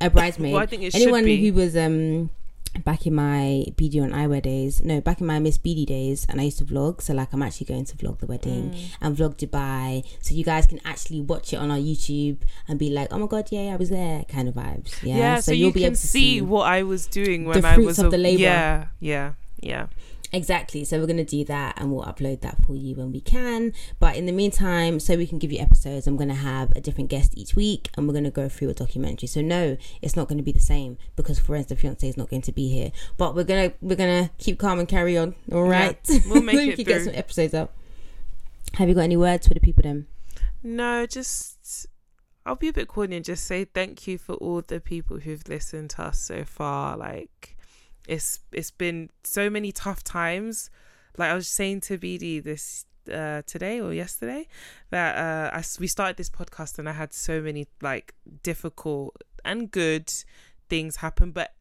[0.00, 0.54] a bridesmaid.
[0.54, 2.30] Well, I think it should Anyone who was um
[2.84, 6.40] back in my BD on eyewear days, no, back in my Miss BD days, and
[6.40, 7.00] I used to vlog.
[7.02, 8.78] So like I'm actually going to vlog the wedding Mm.
[9.00, 12.38] and vlog Dubai, so you guys can actually watch it on our YouTube
[12.68, 15.02] and be like, oh my god, yeah, I was there, kind of vibes.
[15.02, 17.60] Yeah, Yeah, so, you you'll be can able to see, what I was doing when
[17.60, 18.42] the I fruits was of a- the labor.
[18.42, 19.86] Yeah, yeah, yeah.
[20.32, 20.84] Exactly.
[20.84, 23.72] So we're gonna do that, and we'll upload that for you when we can.
[23.98, 27.10] But in the meantime, so we can give you episodes, I'm gonna have a different
[27.10, 29.26] guest each week, and we're gonna go through a documentary.
[29.26, 32.42] So no, it's not gonna be the same because Florence the fiance is not going
[32.42, 32.92] to be here.
[33.16, 35.34] But we're gonna we're gonna keep calm and carry on.
[35.52, 35.98] All right.
[36.28, 37.74] we'll make we it can get some episodes up.
[38.74, 40.06] Have you got any words for the people then?
[40.62, 41.86] No, just
[42.46, 45.46] I'll be a bit corny and just say thank you for all the people who've
[45.48, 46.96] listened to us so far.
[46.96, 47.56] Like
[48.06, 50.70] it's it's been so many tough times.
[51.16, 54.46] Like I was saying to BD this uh today or yesterday
[54.90, 59.70] that uh I we started this podcast and I had so many like difficult and
[59.70, 60.12] good
[60.68, 61.54] things happen but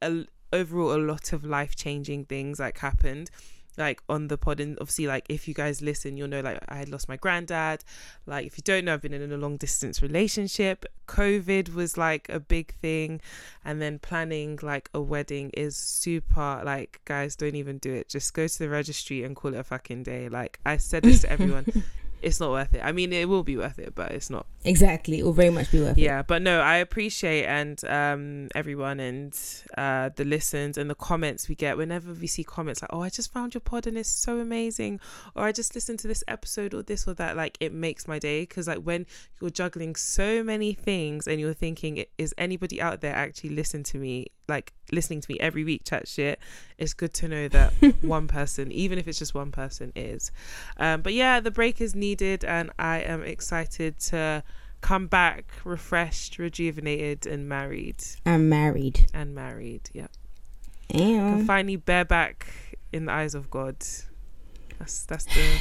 [0.51, 3.31] overall a lot of life changing things like happened
[3.77, 6.75] like on the pod and obviously like if you guys listen you'll know like I
[6.75, 7.83] had lost my granddad.
[8.25, 10.85] Like if you don't know I've been in a long distance relationship.
[11.07, 13.21] Covid was like a big thing
[13.65, 18.09] and then planning like a wedding is super like guys don't even do it.
[18.09, 20.29] Just go to the registry and call it a fucking day.
[20.29, 21.65] Like I said this to everyone
[22.21, 22.81] it's not worth it.
[22.83, 24.45] I mean it will be worth it but it's not.
[24.63, 25.19] Exactly.
[25.19, 26.01] It will very much be worth it.
[26.01, 29.37] yeah but no i appreciate and um everyone and
[29.77, 31.77] uh the listens and the comments we get.
[31.77, 34.99] Whenever we see comments like oh i just found your pod and it's so amazing
[35.35, 38.19] or i just listened to this episode or this or that like it makes my
[38.19, 39.05] day because like when
[39.41, 43.97] you're juggling so many things and you're thinking is anybody out there actually listen to
[43.97, 46.39] me like listening to me every week chat shit?
[46.79, 50.31] It's good to know that one person even if it's just one person is.
[50.77, 52.08] Um but yeah the break is needed
[52.43, 54.43] and i am excited to
[54.81, 58.03] come back refreshed, rejuvenated, and married.
[58.25, 59.07] I'm married.
[59.13, 60.07] And married, yeah.
[60.89, 63.75] Can finally bear back in the eyes of God.
[64.79, 65.59] That's that's the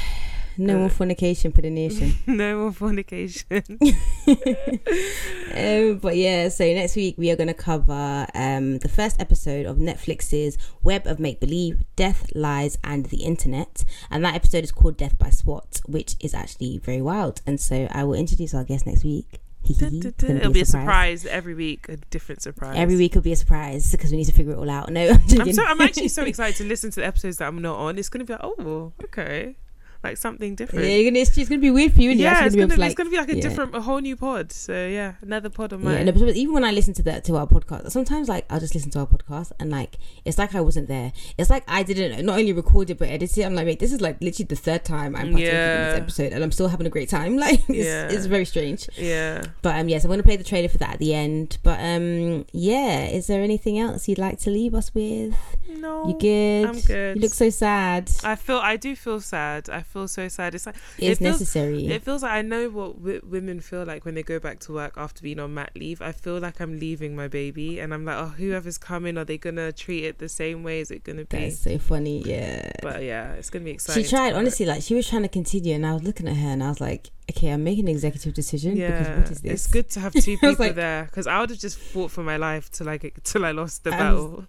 [0.59, 2.15] No more fornication for the nation.
[2.27, 3.63] no more fornication.
[4.27, 9.65] um, but yeah, so next week we are going to cover um, the first episode
[9.65, 13.85] of Netflix's Web of Make Believe, Death, Lies, and the Internet.
[14.11, 17.41] And that episode is called Death by SWAT, which is actually very wild.
[17.47, 19.39] And so I will introduce our guest next week.
[19.69, 22.75] It'll be a surprise every week, a different surprise.
[22.77, 24.91] Every week will be a surprise because we need to figure it all out.
[24.91, 25.41] No, I'm.
[25.41, 27.97] I'm so I'm actually so excited to listen to the episodes that I'm not on.
[27.97, 29.55] It's gonna be like, oh, okay,
[30.03, 30.85] like something different.
[30.85, 32.11] Yeah, gonna, it's, it's gonna be weird for you.
[32.11, 33.41] and yeah, it's be gonna, able to, it's gonna be like a yeah.
[33.41, 34.51] different, a whole new pod.
[34.51, 36.05] So yeah, another pod on Yeah, mine.
[36.05, 38.73] no, but even when I listen to that to our podcast, sometimes like I'll just
[38.73, 41.11] listen to our podcast and like it's like I wasn't there.
[41.37, 43.43] It's like I didn't not only record it but edit it.
[43.43, 45.91] I'm like, wait, this is like literally the third time I'm partaking in Yeah.
[45.91, 47.37] this episode and I'm still having a great time.
[47.39, 48.09] Like it's, Yeah.
[48.09, 48.87] it's very strange.
[48.97, 49.43] yeah.
[49.61, 51.57] But um, yes, I'm gonna play the trailer for that at the end.
[51.63, 55.35] But um, yeah, is there anything else you'd like to leave us with?
[55.69, 56.65] No, You good?
[56.69, 57.15] I'm good.
[57.17, 58.09] You look so sad.
[58.23, 59.69] I feel I do feel sad.
[59.69, 60.55] I feel so sad.
[60.55, 61.87] It's like It's it feels, necessary.
[61.87, 64.73] It feels like I know what w- women feel like when they go back to
[64.73, 66.01] work after being on mat leave.
[66.01, 69.37] I feel like I'm leaving my baby, and I'm like, oh, whoever's coming, are they
[69.37, 70.79] gonna treat it the same way?
[70.79, 71.37] Is it gonna be?
[71.37, 72.21] That's so funny.
[72.23, 72.71] Yeah.
[72.81, 74.03] But yeah, it's gonna be exciting.
[74.03, 76.49] She tried honestly, like she was trying to continue, and I was looking at her,
[76.49, 79.51] and I was like, "Okay, I'm making an executive decision Yeah, because what is this?"
[79.53, 82.23] it's good to have two people like- there because I would have just fought for
[82.23, 84.45] my life till like till I lost the I battle.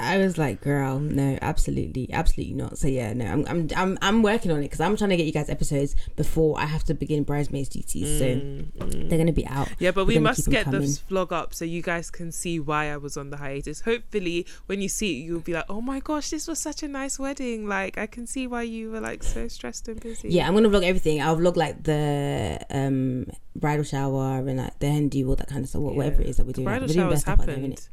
[0.00, 4.22] I was like, "Girl, no, absolutely, absolutely not." So yeah, no, I'm, I'm, I'm, I'm
[4.22, 6.94] working on it because I'm trying to get you guys episodes before I have to
[6.94, 8.18] begin bridesmaids duties.
[8.18, 9.68] So they're gonna be out.
[9.68, 10.88] Mm, Yeah, but We're we must get the coming.
[10.88, 13.82] vlog up so you guys can see why I was on the hiatus.
[13.82, 16.88] Hopefully, when you see it, you'll be like, "Oh my gosh, this was such a
[16.88, 17.66] nice wedding!
[17.68, 20.68] Like, I can see why you were like so stressed and busy." Yeah, I'm gonna
[20.70, 21.20] vlog everything.
[21.20, 25.68] I'll vlog like the um bridal shower and like the Hindu, all that kind of
[25.68, 26.64] stuff, wh- whatever it is that we're The doing.
[26.64, 27.88] bridal showers best there, happened.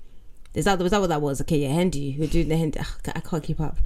[0.54, 1.40] Is that was that what that was?
[1.42, 2.20] Okay, yeah, Hindu.
[2.20, 2.80] We're doing the.
[2.80, 3.78] Ugh, I can't keep up.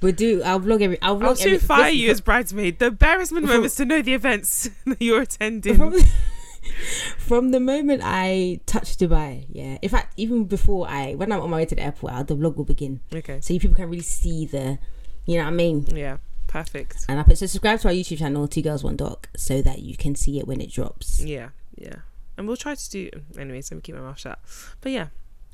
[0.00, 0.42] We'll do.
[0.42, 1.00] I'll vlog every.
[1.02, 2.78] I'll vlog I'll soon every, fire this- you as bridesmaid.
[2.78, 5.76] The embarrassment From- moments to know the events that you're attending.
[5.76, 5.94] from,
[7.18, 9.78] from the moment I touched Dubai, yeah.
[9.82, 12.56] In fact, even before I, when I'm on my way to the airport, the vlog
[12.56, 13.40] will begin, okay.
[13.40, 14.78] so you people can really see the,
[15.26, 15.86] you know what I mean.
[15.92, 16.18] Yeah.
[16.46, 17.06] Perfect.
[17.08, 19.80] And I put so subscribe to our YouTube channel, Two Girls One Doc, so that
[19.80, 21.24] you can see it when it drops.
[21.24, 21.48] Yeah.
[21.76, 21.96] Yeah.
[22.36, 23.10] And we'll try to do.
[23.38, 24.38] Anyways, let me keep my mouth shut.
[24.82, 25.06] But yeah.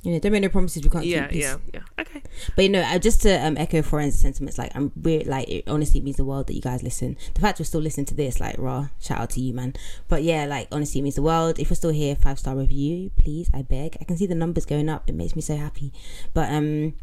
[0.05, 1.31] You know, don't make no promises we can't Yeah, keep.
[1.33, 1.43] Peace.
[1.43, 1.81] yeah, yeah.
[1.99, 2.23] Okay.
[2.55, 5.27] But you know, uh, just to um, echo Foren's sentiments, like I'm weird.
[5.27, 7.17] Like it honestly means the world that you guys listen.
[7.35, 9.75] The fact we're still listening to this, like raw, shout out to you, man.
[10.07, 11.59] But yeah, like honestly, it means the world.
[11.59, 13.51] If you're still here, five star review, please.
[13.53, 13.97] I beg.
[14.01, 15.03] I can see the numbers going up.
[15.09, 15.93] It makes me so happy.
[16.33, 16.95] But um,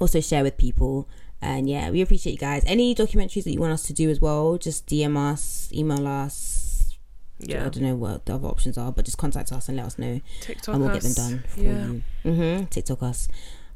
[0.00, 1.08] also share with people.
[1.42, 2.62] And yeah, we appreciate you guys.
[2.66, 6.63] Any documentaries that you want us to do as well, just DM us, email us.
[7.48, 9.98] I don't know what the other options are, but just contact us and let us
[9.98, 11.16] know TikTok and we'll get them us.
[11.16, 11.86] done for Yeah.
[11.86, 12.02] you.
[12.24, 12.64] Mm-hmm.
[12.66, 13.28] TikTok us.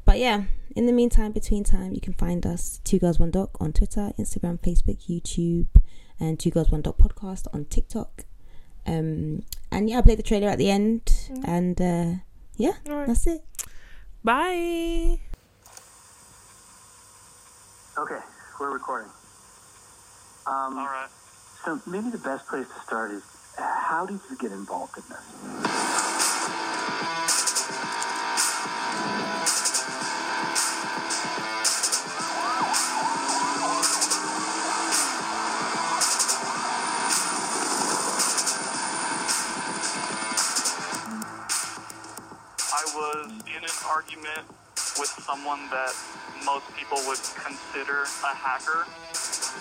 [0.05, 0.43] But yeah,
[0.75, 4.11] in the meantime, between time, you can find us Two Girls One Doc on Twitter,
[4.17, 5.67] Instagram, Facebook, YouTube,
[6.19, 8.25] and Two Girls One Doc podcast on TikTok.
[8.87, 12.13] Um, and yeah, I play the trailer at the end, and uh,
[12.57, 13.07] yeah, All right.
[13.07, 13.43] that's it.
[14.23, 15.19] Bye.
[17.97, 18.19] Okay,
[18.59, 19.09] we're recording.
[20.47, 21.09] Um, All right.
[21.65, 23.21] So maybe the best place to start is
[23.59, 25.19] how did you get involved in this?
[42.71, 44.47] I was in an argument
[44.97, 45.93] with someone that
[46.45, 48.85] most people would consider a hacker.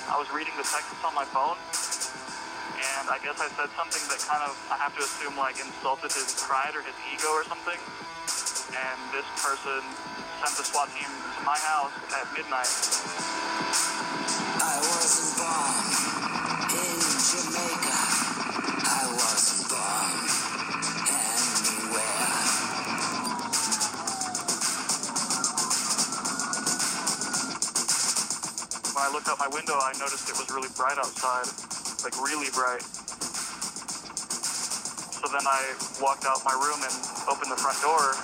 [0.08, 1.56] I was reading the text on my phone,
[3.08, 6.28] I guess I said something that kind of, I have to assume, like insulted his
[6.44, 7.80] pride or his ego or something.
[8.76, 9.80] And this person
[10.44, 12.68] sent the SWAT team to my house at midnight.
[14.60, 15.88] I wasn't born
[16.68, 17.00] in
[17.32, 17.96] Jamaica.
[18.76, 20.12] I wasn't born
[21.08, 22.28] anywhere.
[28.92, 31.48] When I looked out my window, I noticed it was really bright outside,
[32.04, 32.84] like really bright.
[35.28, 36.94] So then I walked out my room and
[37.28, 38.16] opened the front door.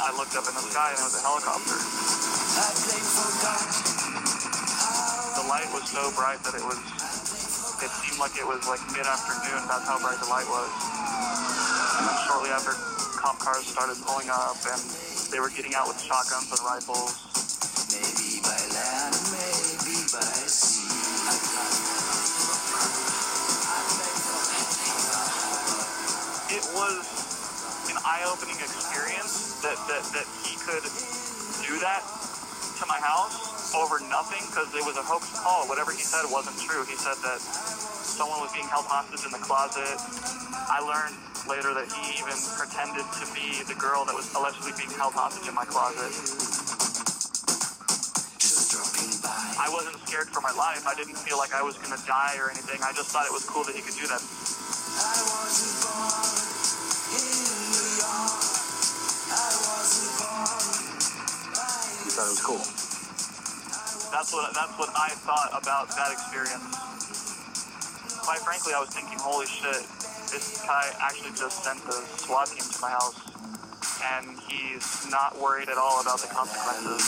[0.00, 1.76] I looked up in the sky and it was a helicopter.
[5.36, 6.80] The light was so bright that it was,
[7.84, 9.68] it seemed like it was like mid-afternoon.
[9.68, 10.81] That's how bright the light was.
[12.02, 12.74] Then shortly after,
[13.14, 14.82] cop cars started pulling up and
[15.30, 17.14] they were getting out with shotguns and rifles.
[17.94, 20.82] Maybe by land, maybe by sea.
[26.50, 27.06] It was
[27.86, 30.82] an eye-opening experience that, that, that he could
[31.62, 35.70] do that to my house over nothing because it was a hoax call.
[35.70, 36.84] Whatever he said wasn't true.
[36.84, 39.96] He said that someone was being held hostage in the closet.
[40.68, 41.16] I learned
[41.48, 45.48] later that he even pretended to be the girl that was allegedly being held hostage
[45.48, 46.12] in my closet.
[48.38, 49.34] just dropping by.
[49.58, 50.86] I wasn't scared for my life.
[50.86, 52.78] I didn't feel like I was going to die or anything.
[52.82, 54.22] I just thought it was cool that he could do that.
[54.22, 56.36] I wasn't born
[57.16, 57.26] in
[57.74, 58.42] New York.
[59.34, 60.72] I wasn't born.
[62.06, 62.62] You thought it was cool.
[64.12, 66.68] That's what that's what I thought about that experience.
[68.22, 69.82] Quite frankly, I was thinking, holy shit,
[70.32, 73.20] this guy actually just sent the SWAT team to my house,
[74.16, 77.04] and he's not worried at all about the consequences.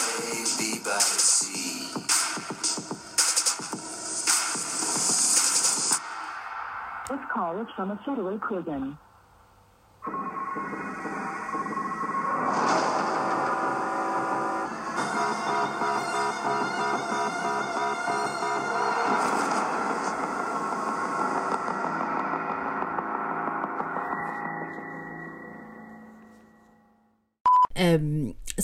[7.08, 8.98] This call is from a federal prison.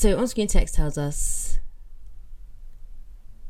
[0.01, 1.59] So on screen text tells us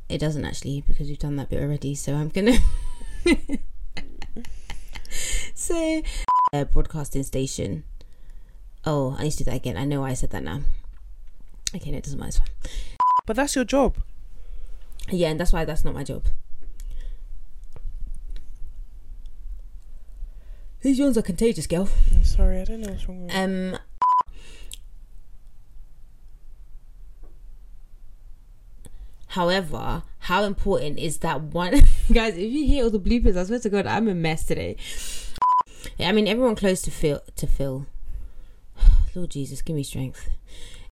[0.09, 1.95] it doesn't actually because we've done that bit already.
[1.95, 2.59] So I'm gonna
[5.55, 6.03] say
[6.53, 7.85] uh, broadcasting station.
[8.85, 9.77] Oh, I need to do that again.
[9.77, 10.63] I know why I said that now.
[11.73, 12.29] Okay, no, it doesn't matter.
[12.31, 12.49] It's fine.
[13.27, 13.99] But that's your job.
[15.09, 16.25] Yeah, and that's why that's not my job.
[20.81, 21.89] These ones are contagious, girl.
[22.11, 23.37] I'm sorry, I don't know what's wrong with.
[23.37, 23.79] Um.
[29.31, 32.35] However, how important is that one, guys?
[32.35, 34.77] If you hear all the bloopers, I swear to God, I'm a mess today.
[36.01, 37.87] I mean, everyone close to Phil to Phil.
[39.15, 40.31] Lord Jesus, give me strength.